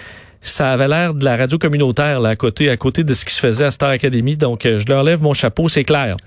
ça 0.43 0.71
avait 0.71 0.87
l'air 0.87 1.13
de 1.13 1.23
la 1.25 1.37
radio 1.37 1.57
communautaire 1.57 2.19
là, 2.19 2.29
à 2.29 2.35
côté 2.35 2.69
à 2.69 2.77
côté 2.77 3.03
de 3.03 3.13
ce 3.13 3.25
qui 3.25 3.33
se 3.33 3.39
faisait 3.39 3.65
à 3.65 3.71
Star 3.71 3.89
Academy. 3.89 4.37
Donc, 4.37 4.65
euh, 4.65 4.79
je 4.79 4.85
leur 4.87 5.03
lève 5.03 5.21
mon 5.21 5.33
chapeau, 5.33 5.69
c'est 5.69 5.83
clair. 5.83 6.17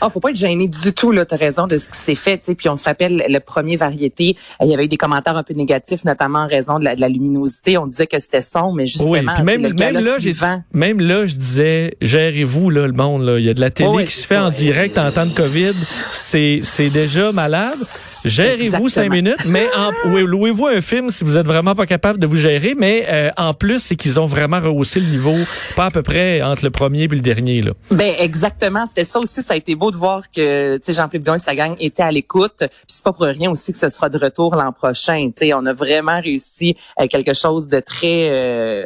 Ah, 0.00 0.08
faut 0.08 0.20
pas 0.20 0.30
être 0.30 0.36
gêné 0.36 0.68
du 0.68 0.92
tout 0.92 1.12
là. 1.12 1.24
T'as 1.24 1.36
raison 1.36 1.66
de 1.66 1.76
ce 1.78 1.90
qui 1.90 1.98
s'est 1.98 2.14
fait. 2.14 2.42
sais 2.42 2.54
Puis 2.54 2.68
on 2.68 2.76
se 2.76 2.84
rappelle 2.84 3.24
le 3.28 3.40
premier 3.40 3.76
variété, 3.76 4.36
euh, 4.60 4.64
il 4.64 4.70
y 4.70 4.74
avait 4.74 4.84
eu 4.84 4.88
des 4.88 4.96
commentaires 4.96 5.36
un 5.36 5.42
peu 5.42 5.54
négatifs, 5.54 6.04
notamment 6.04 6.40
en 6.40 6.46
raison 6.46 6.78
de 6.78 6.84
la, 6.84 6.96
de 6.96 7.00
la 7.00 7.08
luminosité. 7.08 7.78
On 7.78 7.86
disait 7.86 8.06
que 8.06 8.18
c'était 8.18 8.42
sombre, 8.42 8.74
mais 8.74 8.86
justement, 8.86 9.10
oui, 9.10 9.20
puis 9.20 9.44
même, 9.44 9.60
même 9.62 9.94
là, 9.94 10.16
j'ai 10.18 10.34
même 10.72 11.00
là, 11.00 11.26
je 11.26 11.36
disais, 11.36 11.96
gérez-vous 12.00 12.70
là 12.70 12.86
le 12.86 12.92
monde 12.92 13.24
là. 13.24 13.38
Il 13.38 13.44
y 13.44 13.50
a 13.50 13.54
de 13.54 13.60
la 13.60 13.70
télé 13.70 14.04
qui 14.04 14.12
se 14.12 14.26
fait 14.26 14.38
en 14.38 14.50
direct 14.50 14.96
en 14.98 15.10
temps 15.10 15.26
de 15.26 15.34
Covid. 15.34 15.72
C'est 16.12 16.60
c'est 16.62 16.90
déjà 16.90 17.32
malade. 17.32 17.78
Gérez-vous 18.24 18.88
cinq 18.88 19.10
minutes, 19.10 19.46
mais 19.48 19.66
en, 19.76 19.90
louez-vous 20.18 20.66
un 20.66 20.80
film 20.80 21.10
si 21.10 21.24
vous 21.24 21.36
êtes 21.36 21.46
vraiment 21.46 21.74
pas 21.74 21.86
capable 21.86 22.18
de 22.18 22.26
vous 22.26 22.36
gérer, 22.36 22.74
mais 22.76 23.04
euh, 23.08 23.30
en 23.36 23.54
plus, 23.58 23.80
c'est 23.80 23.96
qu'ils 23.96 24.18
ont 24.20 24.26
vraiment 24.26 24.60
rehaussé 24.60 25.00
le 25.00 25.06
niveau, 25.06 25.34
pas 25.76 25.86
à 25.86 25.90
peu 25.90 26.02
près 26.02 26.42
entre 26.42 26.64
le 26.64 26.70
premier 26.70 27.04
et 27.04 27.08
le 27.08 27.20
dernier. 27.20 27.62
Là. 27.62 27.72
Ben 27.90 28.14
exactement, 28.18 28.86
c'était 28.86 29.04
ça 29.04 29.18
aussi. 29.18 29.42
Ça 29.42 29.54
a 29.54 29.56
été 29.56 29.74
beau 29.74 29.90
de 29.90 29.96
voir 29.96 30.30
que 30.30 30.80
Jean-Philippe 30.86 31.24
Dion 31.24 31.34
et 31.34 31.38
sa 31.38 31.54
gang 31.54 31.74
étaient 31.78 32.02
à 32.02 32.12
l'écoute. 32.12 32.58
Puis 32.58 32.68
c'est 32.88 33.04
pas 33.04 33.12
pour 33.12 33.26
rien 33.26 33.50
aussi 33.50 33.72
que 33.72 33.78
ce 33.78 33.88
sera 33.88 34.08
de 34.08 34.18
retour 34.18 34.54
l'an 34.54 34.72
prochain. 34.72 35.30
sais, 35.36 35.52
on 35.52 35.66
a 35.66 35.72
vraiment 35.72 36.20
réussi 36.20 36.76
euh, 37.00 37.06
quelque 37.06 37.34
chose 37.34 37.68
de 37.68 37.80
très 37.80 38.30
euh, 38.30 38.84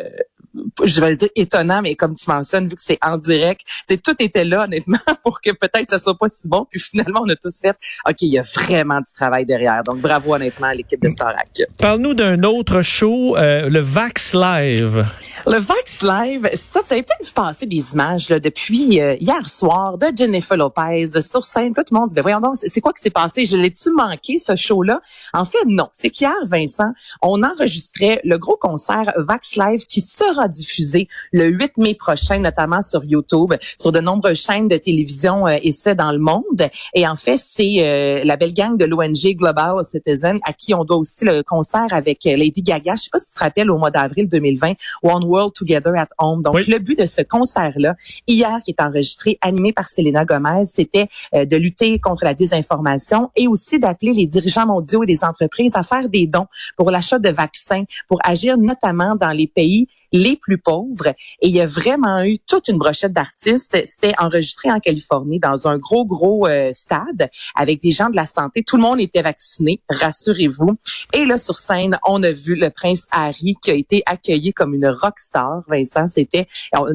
je 0.85 1.01
vais 1.01 1.17
dire 1.17 1.29
étonnant, 1.37 1.83
mais 1.83 1.95
comme 1.95 2.15
tu 2.15 2.25
mentionnes, 2.29 2.69
vu 2.69 2.75
que 2.75 2.81
c'est 2.83 2.99
en 3.03 3.17
direct, 3.17 3.63
tout 4.05 4.15
était 4.19 4.45
là, 4.45 4.65
honnêtement, 4.65 4.99
pour 5.23 5.41
que 5.41 5.51
peut-être 5.51 5.91
ça 5.91 5.99
soit 5.99 6.17
pas 6.17 6.29
si 6.29 6.49
bon. 6.49 6.67
Puis 6.71 6.81
finalement, 6.81 7.21
on 7.25 7.29
a 7.29 7.37
tous 7.37 7.61
fait, 7.61 7.77
OK, 8.09 8.17
il 8.23 8.33
y 8.33 8.39
a 8.39 8.43
vraiment 8.43 8.99
du 8.99 9.13
travail 9.15 9.47
derrière. 9.47 9.83
Donc, 9.83 9.99
bravo, 9.99 10.35
honnêtement, 10.35 10.69
à 10.69 10.75
l'équipe 10.75 11.01
de 11.01 11.09
Starac. 11.09 11.63
Parle-nous 11.79 12.15
d'un 12.15 12.43
autre 12.43 12.83
show, 12.83 13.37
euh, 13.37 13.69
le 13.69 13.81
Vax 13.81 14.35
Live. 14.35 15.07
Le 15.47 15.59
Vax 15.59 16.03
Live, 16.03 16.49
ça, 16.55 16.81
vous 16.81 16.93
avez 16.93 17.03
peut-être 17.03 17.27
vu 17.27 17.33
passer 17.33 17.67
des 17.67 17.93
images 17.93 18.29
là, 18.29 18.39
depuis 18.39 19.01
euh, 19.01 19.17
hier 19.21 19.49
soir 19.49 19.99
de 19.99 20.07
Jennifer 20.15 20.57
Lopez 20.57 21.21
sur 21.21 21.45
scène. 21.45 21.75
tout 21.75 21.83
le 21.91 21.99
monde 21.99 22.09
dit, 22.11 22.15
ben 22.15 22.23
voyons 22.23 22.41
donc, 22.41 22.57
c'est 22.57 22.81
quoi 22.81 22.93
qui 22.93 23.03
s'est 23.03 23.11
passé? 23.11 23.45
Je 23.45 23.57
l'ai-tu 23.57 23.91
manqué, 23.91 24.39
ce 24.39 24.57
show-là? 24.57 25.01
En 25.33 25.45
fait, 25.45 25.65
non. 25.67 25.89
C'est 25.93 26.11
qu'hier, 26.11 26.35
Vincent, 26.47 26.93
on 27.23 27.43
enregistrait 27.43 28.21
le 28.25 28.39
gros 28.39 28.57
concert 28.57 29.13
Vax 29.17 29.57
Live 29.57 29.87
qui 29.87 30.01
sera 30.01 30.42
diffusé 30.49 31.09
le 31.33 31.47
8 31.47 31.77
mai 31.79 31.95
prochain, 31.95 32.39
notamment 32.39 32.83
sur 32.83 33.05
YouTube, 33.05 33.55
sur 33.79 33.93
de 33.93 34.01
nombreuses 34.01 34.41
chaînes 34.41 34.69
de 34.69 34.77
télévision 34.77 35.47
euh, 35.47 35.57
et 35.63 35.73
ce 35.73 35.91
dans 35.91 36.13
le 36.13 36.19
monde. 36.19 36.69
Et 36.95 37.07
en 37.07 37.17
fait, 37.17 37.37
c'est 37.37 37.77
euh, 37.79 38.25
la 38.25 38.37
belle 38.37 38.55
gang 38.55 38.77
de 38.77 38.85
l'ONG 38.85 39.37
Global 39.37 39.85
Citizen 39.85 40.37
à 40.45 40.53
qui 40.53 40.75
on 40.75 40.85
doit 40.85 40.97
aussi 40.97 41.25
le 41.25 41.43
concert 41.43 41.87
avec 41.93 42.27
euh, 42.27 42.37
Lady 42.37 42.63
Gaga. 42.63 42.95
Je 42.97 43.03
sais 43.03 43.11
pas 43.11 43.19
si 43.19 43.29
tu 43.29 43.35
te 43.35 43.45
rappelles 43.45 43.71
au 43.71 43.79
mois 43.79 43.91
d'avril 43.91 44.29
2020, 44.29 44.75
One 45.03 45.25
World 45.25 45.53
Together 45.55 45.93
at 45.97 46.09
Home. 46.19 46.43
Donc 46.43 46.67
le 46.67 46.79
but 46.79 46.99
de 46.99 47.07
ce 47.07 47.23
concert-là, 47.23 47.95
hier 48.27 48.59
qui 48.65 48.73
est 48.73 48.83
enregistré, 48.83 49.39
animé 49.41 49.73
par 49.73 49.89
Selena 49.89 50.25
Gomez, 50.25 50.65
c'était 50.65 51.09
de 51.33 51.57
lutter 51.57 51.99
contre 51.99 52.25
la 52.25 52.35
désinformation 52.35 53.31
et 53.37 53.49
aussi 53.49 53.79
d'appeler 53.79 54.13
les 54.13 54.27
dirigeants 54.27 54.67
mondiaux 54.67 55.03
et 55.03 55.07
des 55.07 55.25
entreprises 55.25 55.73
à 55.75 55.83
faire 55.83 56.09
des 56.09 56.27
dons 56.27 56.47
pour 56.77 56.91
l'achat 56.91 57.19
de 57.19 57.31
vaccins, 57.31 57.85
pour 58.09 58.19
agir 58.25 58.59
notamment 58.59 59.15
dans 59.15 59.31
les 59.31 59.47
pays 59.47 59.89
les 60.13 60.32
plus 60.37 60.59
pauvres. 60.59 61.09
Et 61.41 61.49
il 61.49 61.55
y 61.55 61.61
a 61.61 61.67
vraiment 61.67 62.23
eu 62.23 62.39
toute 62.39 62.69
une 62.69 62.79
brochette 62.79 63.13
d'artistes. 63.13 63.77
C'était 63.85 64.15
enregistré 64.19 64.71
en 64.71 64.81
Californie 64.81 65.39
dans 65.39 65.69
un 65.69 65.79
gros, 65.79 66.05
gros 66.05 66.47
euh, 66.47 66.71
stade 66.73 67.29
avec 67.55 67.83
des 67.83 67.93
gens 67.93 68.11
de 68.11 68.17
la 68.17 68.27
santé. 68.27 68.63
Tout 68.63 68.77
le 68.77 68.83
monde 68.83 69.01
était 69.01 69.23
vacciné, 69.23 69.81
rassurez-vous. 69.89 70.77
Et 71.13 71.25
là, 71.25 71.39
sur 71.39 71.59
scène, 71.59 71.99
on 72.07 72.23
a 72.23 72.33
vu 72.33 72.55
le 72.55 72.71
prince 72.71 73.07
Harry 73.11 73.57
qui 73.63 73.71
a 73.71 73.75
été 73.75 74.03
accueilli 74.07 74.53
comme 74.53 74.75
une 74.75 74.87
rock 74.87 75.19
star. 75.19 75.63
Vincent, 75.69 76.09
c'était 76.09 76.47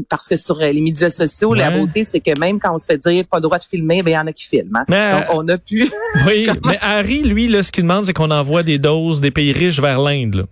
parce 0.10 0.28
que 0.28 0.36
sur 0.36 0.58
les 0.58 0.82
médias 0.82 1.10
sociaux, 1.10 1.54
la 1.54 1.72
beauté, 1.72 2.04
c'est 2.04 2.20
que 2.20 2.38
même 2.40 2.60
quand 2.60 2.74
on 2.74 2.78
se 2.78 2.86
fait 2.86 2.98
dire 2.98 3.26
pas 3.26 3.38
le 3.38 3.44
droit 3.44 3.58
de 3.58 3.64
filmer, 3.64 4.02
ben 4.04 4.12
il 4.12 4.14
y 4.14 4.18
en 4.18 4.28
a 4.28 4.34
qui 4.34 4.46
filment. 4.46 4.84
Hein. 4.90 5.20
Donc, 5.20 5.26
on 5.34 5.48
a 5.48 5.58
pu. 5.58 5.90
oui, 6.28 6.48
mais 6.66 6.78
Harry, 6.82 7.22
lui, 7.22 7.48
là, 7.48 7.64
ce 7.64 7.72
qu'il 7.72 7.84
demande, 7.84 8.06
c'est 8.06 8.14
qu'on 8.14 8.32
envoie 8.32 8.64
des 8.64 8.80
doses 8.80 9.22
des 9.22 9.32
pays 9.32 9.52
riches 9.52 9.80
vers 9.80 10.00
l'Inde. 10.00 10.48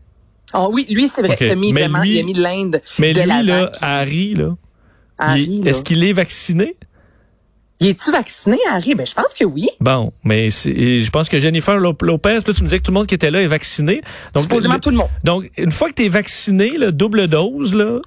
Oh 0.53 0.69
oui, 0.71 0.85
lui, 0.89 1.07
c'est 1.07 1.21
vrai. 1.21 1.37
Il 1.39 1.49
a 1.49 1.55
mis 1.55 1.73
vraiment, 1.73 2.03
il 2.03 2.19
a 2.19 2.23
mis 2.23 2.33
l'Inde. 2.33 2.81
Mais 2.99 3.13
de 3.13 3.21
lui, 3.21 3.43
là, 3.47 3.71
Harry, 3.81 4.35
là. 4.35 4.55
est-ce 5.65 5.81
qu'il 5.81 6.03
est 6.03 6.13
vacciné? 6.13 6.75
Y 7.81 7.89
es-tu 7.89 8.09
vacciné, 8.09 8.57
Harry? 8.71 8.95
Ben, 8.95 9.05
je 9.05 9.13
pense 9.13 9.33
que 9.37 9.43
oui. 9.43 9.67
Bon, 9.81 10.13
mais 10.23 10.49
je 10.49 11.09
pense 11.09 11.27
que 11.27 11.41
Jennifer 11.41 11.75
Lopez, 11.77 12.35
là, 12.35 12.41
tu 12.41 12.49
me 12.63 12.67
disais 12.67 12.79
que 12.79 12.83
tout 12.83 12.91
le 12.91 12.95
monde 12.95 13.07
qui 13.07 13.15
était 13.15 13.31
là 13.31 13.41
est 13.41 13.47
vacciné. 13.47 14.01
Donc, 14.33 14.43
Supposément 14.43 14.79
tout 14.79 14.91
le 14.91 14.95
monde. 14.95 15.09
Donc, 15.25 15.51
une 15.57 15.73
fois 15.73 15.89
que 15.89 15.95
tu 15.95 16.05
es 16.05 16.09
vacciné, 16.09 16.77
le 16.77 16.93
double 16.93 17.27
dose, 17.27 17.73
là, 17.73 17.97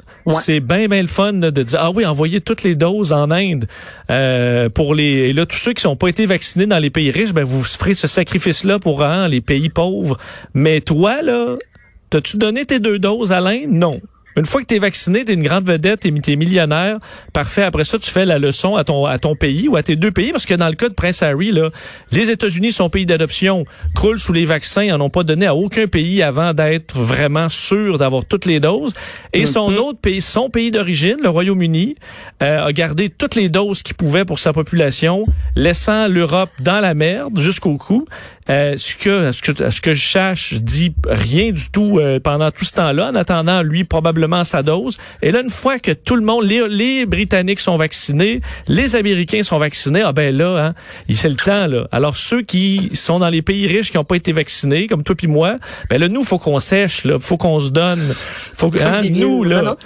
c'est 0.41 0.61
bien, 0.61 0.89
bien 0.89 1.03
le 1.03 1.09
fun 1.09 1.35
de 1.35 1.51
dire, 1.63 1.79
ah 1.83 1.91
oui, 1.91 2.07
envoyez 2.07 2.41
toutes 2.41 2.63
les 2.63 2.77
doses 2.77 3.13
en 3.13 3.31
Inde. 3.31 3.69
Euh, 4.11 4.71
pour 4.71 4.95
les, 4.95 5.05
et 5.05 5.33
là, 5.35 5.45
tous 5.45 5.59
ceux 5.59 5.75
qui 5.75 5.87
n'ont 5.87 5.97
pas 5.97 6.09
été 6.09 6.25
vaccinés 6.25 6.67
dans 6.67 6.79
les 6.79 6.91
pays 6.91 7.11
riches, 7.11 7.35
ben, 7.35 7.45
vous 7.45 7.63
ferez 7.63 7.93
ce 7.93 8.07
sacrifice-là 8.07 8.79
pour 8.79 9.03
hein, 9.03 9.29
les 9.29 9.43
pays 9.43 9.69
pauvres. 9.69 10.17
Mais 10.55 10.81
toi, 10.81 11.21
là, 11.21 11.57
t'as-tu 12.11 12.37
donné 12.37 12.65
tes 12.65 12.81
deux 12.81 12.99
doses 12.99 13.33
à 13.33 13.41
l'Inde? 13.41 13.71
Non. 13.71 13.91
Une 14.39 14.47
fois 14.47 14.63
que 14.63 14.67
tu 14.67 14.77
es 14.77 14.79
vacciné, 14.79 15.25
tu 15.25 15.33
es 15.33 15.35
une 15.35 15.43
grande 15.43 15.67
vedette, 15.67 16.01
tu 16.01 16.09
es, 16.09 16.37
millionnaire, 16.37 16.99
parfait. 17.33 17.63
Après 17.63 17.83
ça, 17.83 17.99
tu 17.99 18.09
fais 18.09 18.25
la 18.25 18.39
leçon 18.39 18.77
à 18.77 18.85
ton, 18.85 19.05
à 19.05 19.19
ton 19.19 19.35
pays 19.35 19.67
ou 19.67 19.75
à 19.75 19.83
tes 19.83 19.97
deux 19.97 20.13
pays, 20.13 20.31
parce 20.31 20.47
que 20.47 20.55
dans 20.55 20.69
le 20.69 20.77
cas 20.77 20.89
de 20.89 20.95
Prince 20.95 21.25
Harry, 21.25 21.51
là, 21.51 21.71
les 22.13 22.31
États-Unis, 22.31 22.71
sont 22.71 22.89
pays 22.89 23.05
d'adoption, 23.05 23.65
croulent 23.97 24.21
sous 24.21 24.33
les 24.33 24.45
vaccins, 24.45 24.87
n'en 24.87 25.07
ont 25.07 25.11
pas 25.11 25.25
donné 25.25 25.47
à 25.47 25.57
aucun 25.57 25.89
pays 25.89 26.23
avant 26.23 26.55
d'être 26.55 26.97
vraiment 26.97 27.49
sûr 27.49 27.99
d'avoir 27.99 28.25
toutes 28.25 28.47
les 28.47 28.61
doses. 28.61 28.93
Et 29.33 29.45
son 29.45 29.75
autre 29.75 29.99
pays, 29.99 30.21
son 30.21 30.51
pays 30.51 30.71
d'origine, 30.71 31.17
le 31.21 31.31
Royaume-Uni, 31.31 31.97
euh, 32.43 32.67
a 32.67 32.73
gardé 32.73 33.11
toutes 33.11 33.35
les 33.35 33.49
doses 33.49 33.83
qu'il 33.83 33.97
pouvait 33.97 34.25
pour 34.25 34.39
sa 34.39 34.53
population, 34.53 35.27
laissant 35.57 36.07
l'Europe 36.09 36.51
dans 36.61 36.81
la 36.81 36.95
merde 36.95 37.41
jusqu'au 37.41 37.77
cou. 37.77 38.07
Euh, 38.51 38.79
ce 38.79 38.97
que 38.97 39.31
ce 39.33 39.43
que 39.43 39.71
ce 39.71 39.81
que 39.83 39.93
je 39.93 40.01
cherche 40.01 40.55
dit 40.55 40.95
rien 41.07 41.53
du 41.53 41.69
tout 41.71 41.99
euh, 41.99 42.19
pendant 42.19 42.51
tout 42.51 42.65
ce 42.65 42.73
temps-là. 42.73 43.11
En 43.11 43.15
attendant 43.15 43.63
lui 43.63 43.85
probablement 43.85 44.43
sa 44.45 44.63
dose. 44.63 44.97
Et 45.21 45.33
là 45.33 45.41
une 45.41 45.51
fois 45.51 45.79
que 45.79 45.91
tout 45.91 46.17
le 46.17 46.23
monde 46.23 46.45
les, 46.45 46.67
les 46.69 47.05
britanniques 47.05 47.61
sont 47.61 47.77
vaccinés 47.77 48.41
les 48.67 48.97
américains 48.97 49.43
sont 49.43 49.59
vaccinés 49.59 50.03
ah 50.03 50.13
ben 50.13 50.35
là 50.35 50.69
hein, 50.69 50.75
c'est 51.13 51.29
le 51.29 51.35
temps 51.35 51.67
là. 51.67 51.89
Alors 51.93 52.17
ceux 52.17 52.41
qui 52.41 52.91
sont 52.95 53.19
dans 53.19 53.29
les 53.29 53.43
pays 53.43 53.67
riches 53.67 53.91
qui 53.91 53.99
n'ont 53.99 54.05
pas 54.05 54.17
été 54.17 54.33
vaccinés 54.33 54.87
comme 54.87 55.03
toi 55.03 55.15
puis 55.15 55.27
moi 55.27 55.59
ben 55.91 56.01
là 56.01 56.09
nous 56.09 56.25
faut 56.25 56.39
qu'on 56.39 56.59
sèche 56.59 57.05
là. 57.05 57.19
Faut 57.21 57.37
qu'on 57.37 57.61
se 57.61 57.69
donne. 57.69 58.01
Faut 58.01 58.71
que 58.71 58.83
hein, 58.83 59.03
nous 59.11 59.45
là. 59.45 59.77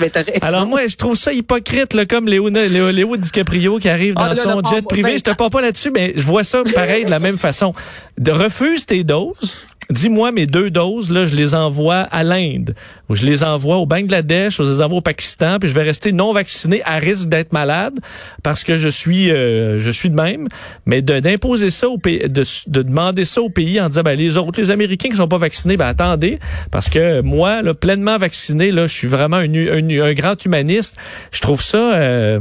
Alors 0.40 0.66
moi 0.66 0.86
je 0.86 0.96
trouve 0.96 1.16
ça 1.16 1.32
hypocrite 1.32 1.94
là 1.94 2.06
comme 2.06 2.28
Léo 2.48 2.90
Léo, 2.90 3.16
DiCaprio 3.16 3.78
qui 3.78 3.88
arrive 3.88 4.14
ah, 4.16 4.28
dans 4.28 4.34
son 4.34 4.62
jet 4.62 4.82
privé. 4.82 5.18
je 5.18 5.24
te 5.24 5.30
parle 5.30 5.50
pas 5.50 5.60
là-dessus 5.60 5.90
mais 5.90 6.12
je 6.16 6.22
vois 6.22 6.44
ça 6.44 6.62
pareil 6.74 7.04
de 7.04 7.10
la 7.10 7.18
même 7.18 7.38
façon. 7.38 7.74
De 8.18 8.30
refuse 8.30 8.86
tes 8.86 9.04
doses, 9.04 9.66
dis-moi 9.92 10.32
mes 10.32 10.46
deux 10.46 10.70
doses, 10.70 11.10
là, 11.10 11.26
je 11.26 11.34
les 11.34 11.54
envoie 11.54 12.00
à 12.00 12.24
l'Inde, 12.24 12.74
ou 13.08 13.14
je 13.14 13.24
les 13.24 13.44
envoie 13.44 13.76
au 13.76 13.86
Bangladesh, 13.86 14.58
ou 14.58 14.64
je 14.64 14.70
les 14.70 14.80
envoie 14.80 14.98
au 14.98 15.02
Pakistan, 15.02 15.58
puis 15.58 15.68
je 15.68 15.74
vais 15.74 15.82
rester 15.82 16.12
non 16.12 16.32
vacciné 16.32 16.82
à 16.84 16.96
risque 16.96 17.28
d'être 17.28 17.52
malade 17.52 17.94
parce 18.42 18.64
que 18.64 18.76
je 18.76 18.88
suis, 18.88 19.30
euh, 19.30 19.78
je 19.78 19.90
suis 19.90 20.10
de 20.10 20.14
même. 20.14 20.48
Mais 20.86 21.02
d'imposer 21.02 21.70
ça 21.70 21.88
au 21.88 21.98
pays, 21.98 22.28
de, 22.28 22.44
demander 22.66 23.24
ça 23.24 23.42
au 23.42 23.50
pays 23.50 23.80
en 23.80 23.88
disant, 23.88 24.02
ben, 24.02 24.18
les 24.18 24.36
autres, 24.36 24.60
les 24.60 24.70
Américains 24.70 25.08
qui 25.08 25.16
sont 25.16 25.28
pas 25.28 25.38
vaccinés, 25.38 25.76
ben, 25.76 25.86
attendez, 25.86 26.38
parce 26.70 26.88
que 26.88 27.20
moi, 27.20 27.62
là, 27.62 27.74
pleinement 27.74 28.18
vacciné, 28.18 28.70
là, 28.70 28.86
je 28.86 28.94
suis 28.94 29.08
vraiment 29.08 29.36
un, 29.36 30.12
grand 30.14 30.44
humaniste. 30.44 30.96
Je 31.30 31.40
trouve 31.40 31.62
ça, 31.62 31.94
euh, 31.94 32.40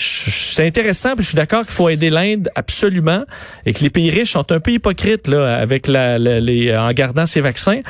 c'est 0.00 0.66
intéressant, 0.66 1.14
puis 1.14 1.22
je 1.22 1.28
suis 1.28 1.36
d'accord 1.36 1.62
qu'il 1.64 1.74
faut 1.74 1.88
aider 1.88 2.10
l'Inde 2.10 2.50
absolument 2.54 3.24
et 3.66 3.72
que 3.72 3.80
les 3.80 3.90
pays 3.90 4.10
riches 4.10 4.32
sont 4.32 4.50
un 4.52 4.60
peu 4.60 4.72
hypocrites 4.72 5.28
là 5.28 5.56
avec 5.56 5.86
la, 5.86 6.18
les, 6.18 6.74
en 6.76 6.92
gardant 6.92 7.26
ces 7.26 7.40
vaccins, 7.40 7.80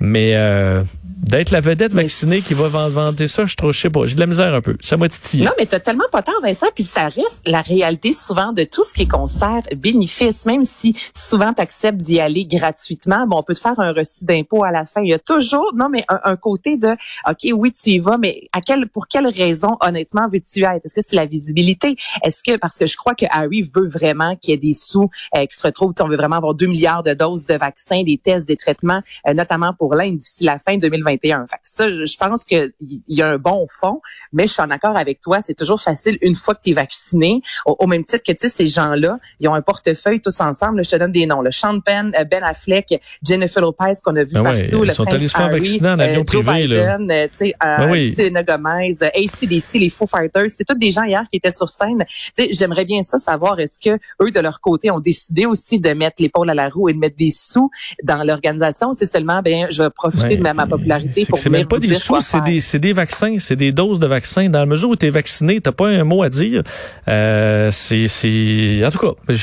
mais 0.00 0.32
euh, 0.34 0.82
d'être 1.20 1.50
la 1.50 1.60
vedette 1.60 1.92
vaccinée 1.92 2.40
qui 2.40 2.54
va 2.54 2.68
vendre 2.68 3.26
ça, 3.26 3.44
je 3.44 3.54
trouve, 3.54 3.72
je 3.72 3.80
sais 3.80 3.90
pas, 3.90 4.02
j'ai 4.04 4.14
de 4.14 4.20
la 4.20 4.26
misère 4.26 4.54
un 4.54 4.60
peu. 4.60 4.76
Ça 4.80 4.96
m'a 4.96 5.08
titillé. 5.08 5.44
Non, 5.44 5.52
mais 5.58 5.66
t'as 5.66 5.80
tellement 5.80 6.08
pas 6.10 6.22
tort, 6.22 6.40
Vincent, 6.42 6.66
puis 6.74 6.84
ça 6.84 7.04
reste 7.04 7.42
la 7.46 7.60
réalité 7.60 8.12
souvent 8.12 8.52
de 8.52 8.64
tout 8.64 8.84
ce 8.84 8.94
qui 8.94 9.02
est 9.02 9.08
concert 9.08 9.62
bénéfice, 9.76 10.46
même 10.46 10.64
si 10.64 10.96
souvent 11.14 11.52
tu 11.52 11.60
acceptes 11.60 12.02
d'y 12.02 12.20
aller 12.20 12.46
gratuitement, 12.46 13.26
bon, 13.26 13.38
on 13.38 13.42
peut 13.42 13.54
te 13.54 13.60
faire 13.60 13.78
un 13.78 13.92
reçu 13.92 14.24
d'impôt 14.24 14.64
à 14.64 14.70
la 14.70 14.86
fin. 14.86 15.02
Il 15.02 15.10
y 15.10 15.14
a 15.14 15.18
toujours, 15.18 15.72
non, 15.74 15.88
mais 15.90 16.04
un, 16.08 16.36
côté 16.36 16.76
de, 16.76 16.96
OK, 17.28 17.48
oui, 17.52 17.72
tu 17.72 17.90
y 17.90 17.98
vas, 17.98 18.16
mais 18.16 18.42
à 18.52 18.60
quel, 18.60 18.88
pour 18.88 19.06
quelle 19.06 19.26
raison, 19.26 19.76
honnêtement, 19.80 20.28
veux-tu 20.28 20.64
être? 20.64 20.84
Est-ce 20.84 20.94
que 20.94 21.02
c'est 21.02 21.16
la 21.16 21.26
visibilité? 21.26 21.96
Est-ce 22.24 22.42
que, 22.42 22.56
parce 22.56 22.78
que 22.78 22.86
je 22.86 22.96
crois 22.96 23.14
que 23.14 23.26
Harry 23.30 23.62
veut 23.62 23.88
vraiment 23.88 24.36
qu'il 24.36 24.50
y 24.50 24.54
ait 24.54 24.56
des 24.56 24.74
sous 24.74 25.10
euh, 25.36 25.44
qui 25.46 25.56
se 25.56 25.62
retrouvent, 25.62 25.92
on 26.00 26.08
veut 26.08 26.16
vraiment 26.16 26.36
avoir 26.36 26.54
2 26.54 26.66
milliards 26.66 27.02
de 27.02 27.12
doses 27.12 27.44
de 27.44 27.54
vaccins, 27.54 28.02
des 28.02 28.18
tests, 28.18 28.46
des 28.46 28.56
traitements, 28.56 29.02
euh, 29.28 29.34
notamment 29.34 29.74
pour 29.74 29.94
l'Inde 29.94 30.18
d'ici 30.18 30.44
la 30.44 30.58
fin 30.58 30.78
2021 31.16 31.46
ça, 31.62 31.88
je 31.88 32.16
pense 32.16 32.44
qu'il 32.44 32.72
y 33.08 33.22
a 33.22 33.28
un 33.28 33.38
bon 33.38 33.66
fond, 33.70 34.00
mais 34.32 34.46
je 34.46 34.52
suis 34.52 34.62
en 34.62 34.70
accord 34.70 34.96
avec 34.96 35.20
toi. 35.20 35.40
C'est 35.40 35.54
toujours 35.54 35.80
facile 35.80 36.18
une 36.20 36.34
fois 36.34 36.54
que 36.54 36.60
tu 36.62 36.70
es 36.70 36.72
vacciné, 36.72 37.42
au, 37.66 37.86
même 37.86 38.04
titre 38.04 38.22
que 38.26 38.32
tu 38.32 38.38
sais 38.40 38.48
ces 38.48 38.68
gens-là, 38.68 39.18
ils 39.40 39.48
ont 39.48 39.54
un 39.54 39.62
portefeuille 39.62 40.20
tous 40.20 40.40
ensemble. 40.40 40.84
je 40.84 40.90
te 40.90 40.96
donne 40.96 41.12
des 41.12 41.26
noms. 41.26 41.42
Le 41.42 41.50
Sean 41.50 41.80
Penn, 41.80 42.12
euh, 42.18 42.24
Ben 42.24 42.42
Affleck, 42.42 43.00
Jennifer 43.22 43.62
Lopez 43.62 43.92
qu'on 44.04 44.16
a 44.16 44.24
vu 44.24 44.32
ah 44.36 44.42
partout. 44.42 44.84
ils 44.84 44.92
sont 44.92 45.04
allés 45.04 45.28
se 45.28 45.36
faire 45.36 45.50
vacciner 45.50 45.90
en 45.90 45.98
avion 45.98 46.20
euh, 46.20 46.24
privé. 46.24 46.66
Biden, 46.66 47.10
euh, 47.10 47.28
tu 47.28 47.36
sais, 47.36 47.54
ah 47.60 47.86
oui. 47.86 48.14
Gomez, 48.46 48.96
ACDC, 49.02 49.74
les 49.74 49.90
Foo 49.90 50.06
Fighters, 50.06 50.48
c'est 50.48 50.64
tous 50.64 50.74
des 50.74 50.92
gens 50.92 51.04
hier 51.04 51.22
qui 51.30 51.36
étaient 51.36 51.50
sur 51.50 51.70
scène. 51.70 52.04
J'aimerais 52.36 52.84
bien 52.84 53.02
ça 53.02 53.18
savoir 53.18 53.58
est-ce 53.60 53.78
que 53.78 53.98
eux 54.22 54.30
de 54.30 54.40
leur 54.40 54.60
côté 54.60 54.90
ont 54.90 55.00
décidé 55.00 55.46
aussi 55.46 55.78
de 55.78 55.90
mettre 55.90 56.22
l'épaule 56.22 56.50
à 56.50 56.54
la 56.54 56.68
roue 56.68 56.88
et 56.88 56.94
de 56.94 56.98
mettre 56.98 57.16
des 57.16 57.30
sous 57.30 57.70
dans 58.02 58.22
l'organisation. 58.22 58.92
C'est 58.92 59.06
seulement 59.06 59.42
ben 59.42 59.68
je 59.70 59.82
vais 59.82 59.90
profiter 59.90 60.36
de 60.36 60.42
ma 60.42 60.54
popularité 61.00 61.40
c'est 61.40 61.50
même 61.50 61.66
pas 61.66 61.78
des 61.78 61.94
sous, 61.94 62.20
c'est 62.20 62.42
des, 62.42 62.60
c'est 62.60 62.78
des 62.78 62.92
vaccins, 62.92 63.36
c'est 63.38 63.56
des 63.56 63.72
doses 63.72 63.98
de 63.98 64.06
vaccins. 64.06 64.48
Dans 64.48 64.60
la 64.60 64.66
mesure 64.66 64.90
où 64.90 64.96
tu 64.96 65.06
es 65.06 65.10
vacciné, 65.10 65.60
t'as 65.60 65.72
pas 65.72 65.88
un 65.88 66.04
mot 66.04 66.22
à 66.22 66.28
dire. 66.28 66.62
Euh, 67.08 67.70
c'est, 67.72 68.08
c'est, 68.08 68.82
en 68.84 68.90
tout 68.90 68.98
cas, 68.98 69.34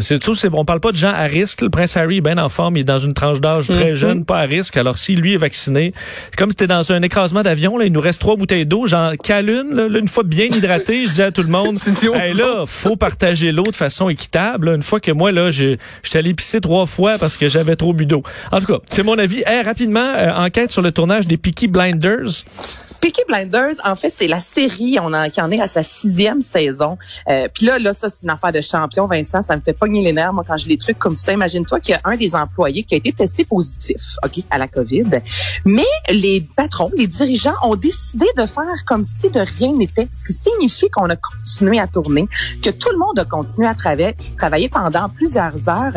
c'est 0.00 0.18
tout. 0.18 0.34
C'est, 0.34 0.48
on 0.52 0.64
parle 0.64 0.80
pas 0.80 0.92
de 0.92 0.96
gens 0.96 1.12
à 1.12 1.24
risque. 1.24 1.62
Le 1.62 1.70
prince 1.70 1.96
Harry 1.96 2.18
est 2.18 2.20
bien 2.20 2.38
en 2.38 2.48
forme, 2.48 2.76
il 2.76 2.80
est 2.80 2.84
dans 2.84 2.98
une 2.98 3.14
tranche 3.14 3.40
d'âge 3.40 3.68
très 3.68 3.92
mm-hmm. 3.92 3.94
jeune, 3.94 4.24
pas 4.24 4.40
à 4.40 4.42
risque. 4.42 4.76
Alors 4.76 4.98
si 4.98 5.14
lui 5.14 5.34
est 5.34 5.38
vacciné, 5.38 5.92
c'est 6.30 6.36
comme 6.36 6.50
si 6.50 6.56
t'es 6.56 6.66
dans 6.66 6.90
un 6.92 7.02
écrasement 7.02 7.42
d'avion. 7.42 7.76
Là, 7.76 7.86
il 7.86 7.92
nous 7.92 8.00
reste 8.00 8.20
trois 8.20 8.36
bouteilles 8.36 8.66
d'eau. 8.66 8.86
J'en 8.86 9.12
cale 9.22 9.50
une, 9.50 9.74
là, 9.74 9.98
une 9.98 10.08
fois 10.08 10.24
bien 10.24 10.46
hydratée. 10.46 11.06
Je 11.06 11.12
dis 11.12 11.22
à 11.22 11.30
tout 11.30 11.42
le 11.42 11.48
monde, 11.48 11.76
hey, 12.14 12.34
là, 12.34 12.64
faut 12.66 12.96
partager 12.96 13.52
l'eau 13.52 13.64
de 13.64 13.74
façon 13.74 14.08
équitable. 14.08 14.68
Une 14.68 14.82
fois 14.82 15.00
que 15.00 15.10
moi 15.10 15.32
là, 15.32 15.50
j'étais 15.50 16.18
allé 16.18 16.34
pisser 16.34 16.60
trois 16.60 16.86
fois 16.86 17.18
parce 17.18 17.36
que 17.36 17.48
j'avais 17.48 17.76
trop 17.76 17.92
bu 17.92 18.06
d'eau. 18.06 18.22
En 18.52 18.60
tout 18.60 18.66
cas, 18.66 18.78
c'est 18.88 19.02
mon 19.02 19.18
avis. 19.18 19.42
Hey, 19.46 19.62
rapidement, 19.62 20.12
euh, 20.16 20.32
enquête 20.32 20.72
sur 20.72 20.82
le 20.82 20.85
tournage 20.92 21.26
des 21.26 21.36
Peaky 21.36 21.68
Blinders. 21.68 22.44
Peaky 23.00 23.22
Blinders, 23.28 23.74
en 23.84 23.94
fait, 23.94 24.10
c'est 24.10 24.26
la 24.26 24.40
série 24.40 24.98
on 25.00 25.12
en, 25.12 25.28
qui 25.28 25.40
en 25.40 25.50
est 25.50 25.60
à 25.60 25.68
sa 25.68 25.82
sixième 25.82 26.40
saison. 26.40 26.98
Euh, 27.28 27.48
Puis 27.52 27.66
là, 27.66 27.78
là, 27.78 27.92
ça, 27.92 28.10
c'est 28.10 28.24
une 28.24 28.30
affaire 28.30 28.52
de 28.52 28.60
champion, 28.60 29.06
Vincent. 29.06 29.42
Ça 29.42 29.54
me 29.56 29.60
fait 29.60 29.74
pogner 29.74 30.02
les 30.02 30.12
nerfs, 30.12 30.32
moi, 30.32 30.44
quand 30.46 30.56
je 30.56 30.66
les 30.66 30.78
trucs 30.78 30.98
comme 30.98 31.16
ça. 31.16 31.32
Imagine-toi 31.32 31.80
qu'il 31.80 31.92
y 31.92 31.94
a 31.94 32.00
un 32.04 32.16
des 32.16 32.34
employés 32.34 32.84
qui 32.84 32.94
a 32.94 32.96
été 32.96 33.12
testé 33.12 33.44
positif, 33.44 34.00
OK, 34.24 34.42
à 34.50 34.58
la 34.58 34.66
COVID. 34.66 35.20
Mais 35.64 35.84
les 36.08 36.40
patrons, 36.56 36.90
les 36.96 37.06
dirigeants 37.06 37.54
ont 37.62 37.76
décidé 37.76 38.26
de 38.36 38.46
faire 38.46 38.84
comme 38.86 39.04
si 39.04 39.30
de 39.30 39.40
rien 39.40 39.72
n'était, 39.72 40.08
ce 40.12 40.24
qui 40.24 40.32
signifie 40.32 40.88
qu'on 40.90 41.08
a 41.10 41.16
continué 41.16 41.78
à 41.78 41.86
tourner, 41.86 42.26
que 42.62 42.70
tout 42.70 42.90
le 42.90 42.98
monde 42.98 43.18
a 43.18 43.24
continué 43.24 43.68
à 43.68 43.74
travailler 43.74 44.68
pendant 44.68 45.08
plusieurs 45.10 45.68
heures 45.68 45.96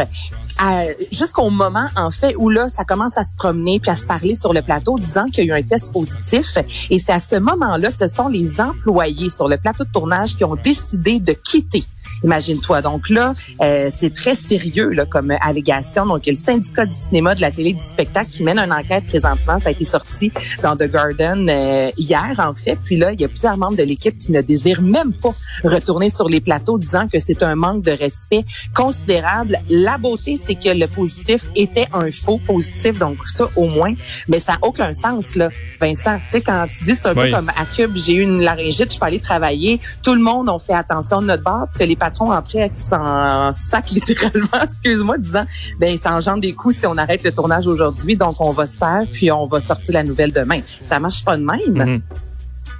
jusqu'au 1.11 1.49
moment, 1.49 1.87
en 1.95 2.11
fait, 2.11 2.35
où 2.37 2.49
là, 2.49 2.69
ça 2.69 2.83
commence 2.83 3.17
à 3.17 3.23
se 3.23 3.33
promener 3.35 3.79
puis 3.79 3.91
à 3.91 3.95
se 3.95 4.05
parler 4.05 4.35
sur 4.35 4.53
le 4.53 4.61
plateau, 4.61 4.97
disant 4.97 5.25
qu'il 5.25 5.45
y 5.45 5.51
a 5.51 5.57
eu 5.57 5.59
un 5.59 5.63
test 5.63 5.91
positif. 5.91 6.57
Et 6.89 6.99
c'est 6.99 7.13
à 7.13 7.19
ce 7.19 7.35
moment-là, 7.37 7.91
ce 7.91 8.07
sont 8.07 8.27
les 8.27 8.59
employés 8.61 9.29
sur 9.29 9.47
le 9.47 9.57
plateau 9.57 9.83
de 9.83 9.91
tournage 9.91 10.35
qui 10.35 10.43
ont 10.43 10.55
décidé 10.55 11.19
de 11.19 11.33
quitter 11.33 11.83
Imagine-toi. 12.23 12.81
Donc 12.81 13.09
là, 13.09 13.33
euh, 13.61 13.89
c'est 13.95 14.13
très 14.13 14.35
sérieux 14.35 14.89
là, 14.89 15.05
comme 15.05 15.33
allégation. 15.41 16.05
Donc, 16.05 16.25
il 16.25 16.27
y 16.27 16.29
a 16.29 16.33
le 16.33 16.37
syndicat 16.37 16.85
du 16.85 16.95
cinéma, 16.95 17.35
de 17.35 17.41
la 17.41 17.51
télé, 17.51 17.73
du 17.73 17.83
spectacle 17.83 18.29
qui 18.29 18.43
mène 18.43 18.59
une 18.59 18.71
enquête 18.71 19.05
présentement. 19.07 19.59
Ça 19.59 19.69
a 19.69 19.71
été 19.71 19.85
sorti 19.85 20.31
dans 20.61 20.75
The 20.75 20.91
Garden 20.91 21.49
euh, 21.49 21.91
hier, 21.97 22.35
en 22.37 22.53
fait. 22.53 22.77
Puis 22.83 22.97
là, 22.97 23.11
il 23.13 23.21
y 23.21 23.25
a 23.25 23.27
plusieurs 23.27 23.57
membres 23.57 23.77
de 23.77 23.83
l'équipe 23.83 24.17
qui 24.17 24.31
ne 24.31 24.41
désirent 24.41 24.81
même 24.81 25.13
pas 25.13 25.31
retourner 25.63 26.09
sur 26.09 26.29
les 26.29 26.41
plateaux, 26.41 26.77
disant 26.77 27.07
que 27.07 27.19
c'est 27.19 27.43
un 27.43 27.55
manque 27.55 27.83
de 27.83 27.91
respect 27.91 28.45
considérable. 28.73 29.57
La 29.69 29.97
beauté, 29.97 30.37
c'est 30.37 30.55
que 30.55 30.69
le 30.69 30.87
positif 30.87 31.45
était 31.55 31.87
un 31.93 32.11
faux 32.11 32.39
positif. 32.45 32.97
Donc 32.99 33.17
ça, 33.35 33.47
au 33.55 33.67
moins. 33.67 33.93
Mais 34.27 34.39
ça 34.39 34.53
n'a 34.53 34.59
aucun 34.61 34.93
sens, 34.93 35.35
là, 35.35 35.49
Vincent. 35.79 36.17
Tu 36.17 36.37
sais, 36.37 36.41
quand 36.41 36.67
tu 36.69 36.83
dis 36.83 36.95
c'est 36.95 37.07
un 37.07 37.15
peu 37.15 37.29
comme 37.31 37.49
à 37.49 37.65
Cube, 37.65 37.95
j'ai 37.95 38.13
eu 38.13 38.21
une 38.21 38.41
laryngite, 38.41 38.93
je 38.93 38.99
peux 38.99 39.05
aller 39.05 39.19
travailler. 39.19 39.79
Tout 40.03 40.13
le 40.13 40.21
monde 40.21 40.49
a 40.49 40.59
fait 40.59 40.73
attention 40.73 41.21
de 41.21 41.27
notre 41.27 41.43
bord. 41.43 41.67
les 41.79 41.95
patron 42.09 42.31
après 42.31 42.69
qui 42.69 42.81
s'en 42.81 43.53
sac 43.55 43.91
littéralement, 43.91 44.63
excuse-moi, 44.63 45.17
disant 45.19 45.45
ben 45.79 45.95
ça 45.97 46.15
engendre 46.15 46.41
des 46.41 46.53
coûts 46.53 46.71
si 46.71 46.87
on 46.87 46.97
arrête 46.97 47.23
le 47.23 47.31
tournage 47.31 47.67
aujourd'hui, 47.67 48.15
donc 48.15 48.35
on 48.39 48.51
va 48.51 48.65
se 48.65 48.77
faire 48.77 49.03
puis 49.11 49.31
on 49.31 49.45
va 49.45 49.61
sortir 49.61 49.93
la 49.93 50.03
nouvelle 50.03 50.31
demain. 50.31 50.61
Ça 50.83 50.99
marche 50.99 51.23
pas 51.23 51.37
de 51.37 51.43
même. 51.43 51.59
Mm-hmm. 51.59 52.01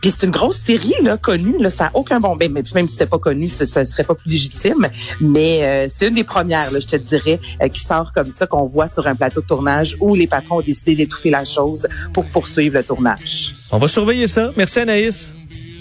Puis 0.02 0.12
c'est 0.12 0.26
une 0.26 0.32
grosse 0.32 0.58
série 0.58 0.94
là 1.04 1.18
connue, 1.18 1.58
là, 1.60 1.70
ça 1.70 1.88
a 1.88 1.92
aucun 1.94 2.20
bon. 2.20 2.36
Ben, 2.36 2.52
même 2.52 2.88
si 2.88 2.94
c'était 2.94 3.06
pas 3.06 3.20
connu, 3.20 3.50
ça, 3.50 3.66
ça 3.66 3.86
serait 3.86 4.04
pas 4.04 4.16
plus 4.16 4.32
légitime. 4.32 4.88
Mais 5.20 5.64
euh, 5.64 5.88
c'est 5.94 6.08
une 6.08 6.16
des 6.16 6.24
premières, 6.24 6.72
là, 6.72 6.80
je 6.80 6.88
te 6.88 6.96
dirais, 6.96 7.40
euh, 7.62 7.68
qui 7.68 7.82
sort 7.82 8.14
comme 8.14 8.32
ça 8.32 8.48
qu'on 8.48 8.66
voit 8.66 8.88
sur 8.88 9.06
un 9.08 9.16
plateau 9.16 9.42
de 9.42 9.46
tournage 9.46 9.98
où 10.00 10.16
les 10.16 10.28
patrons 10.28 10.60
ont 10.60 10.62
décidé 10.62 10.96
d'étouffer 10.96 11.30
la 11.30 11.44
chose 11.44 11.88
pour 12.14 12.26
poursuivre 12.26 12.78
le 12.78 12.84
tournage. 12.84 13.54
On 13.72 13.78
va 13.78 13.88
surveiller 13.88 14.28
ça. 14.28 14.52
Merci 14.56 14.80
Anaïs. 14.80 15.36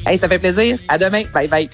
Hey, 0.05 0.19
ça 0.19 0.29
fait 0.29 0.39
plaisir. 0.39 0.79
À 0.89 0.99
demain. 0.99 1.23
Bye 1.33 1.49
bye. 1.49 1.71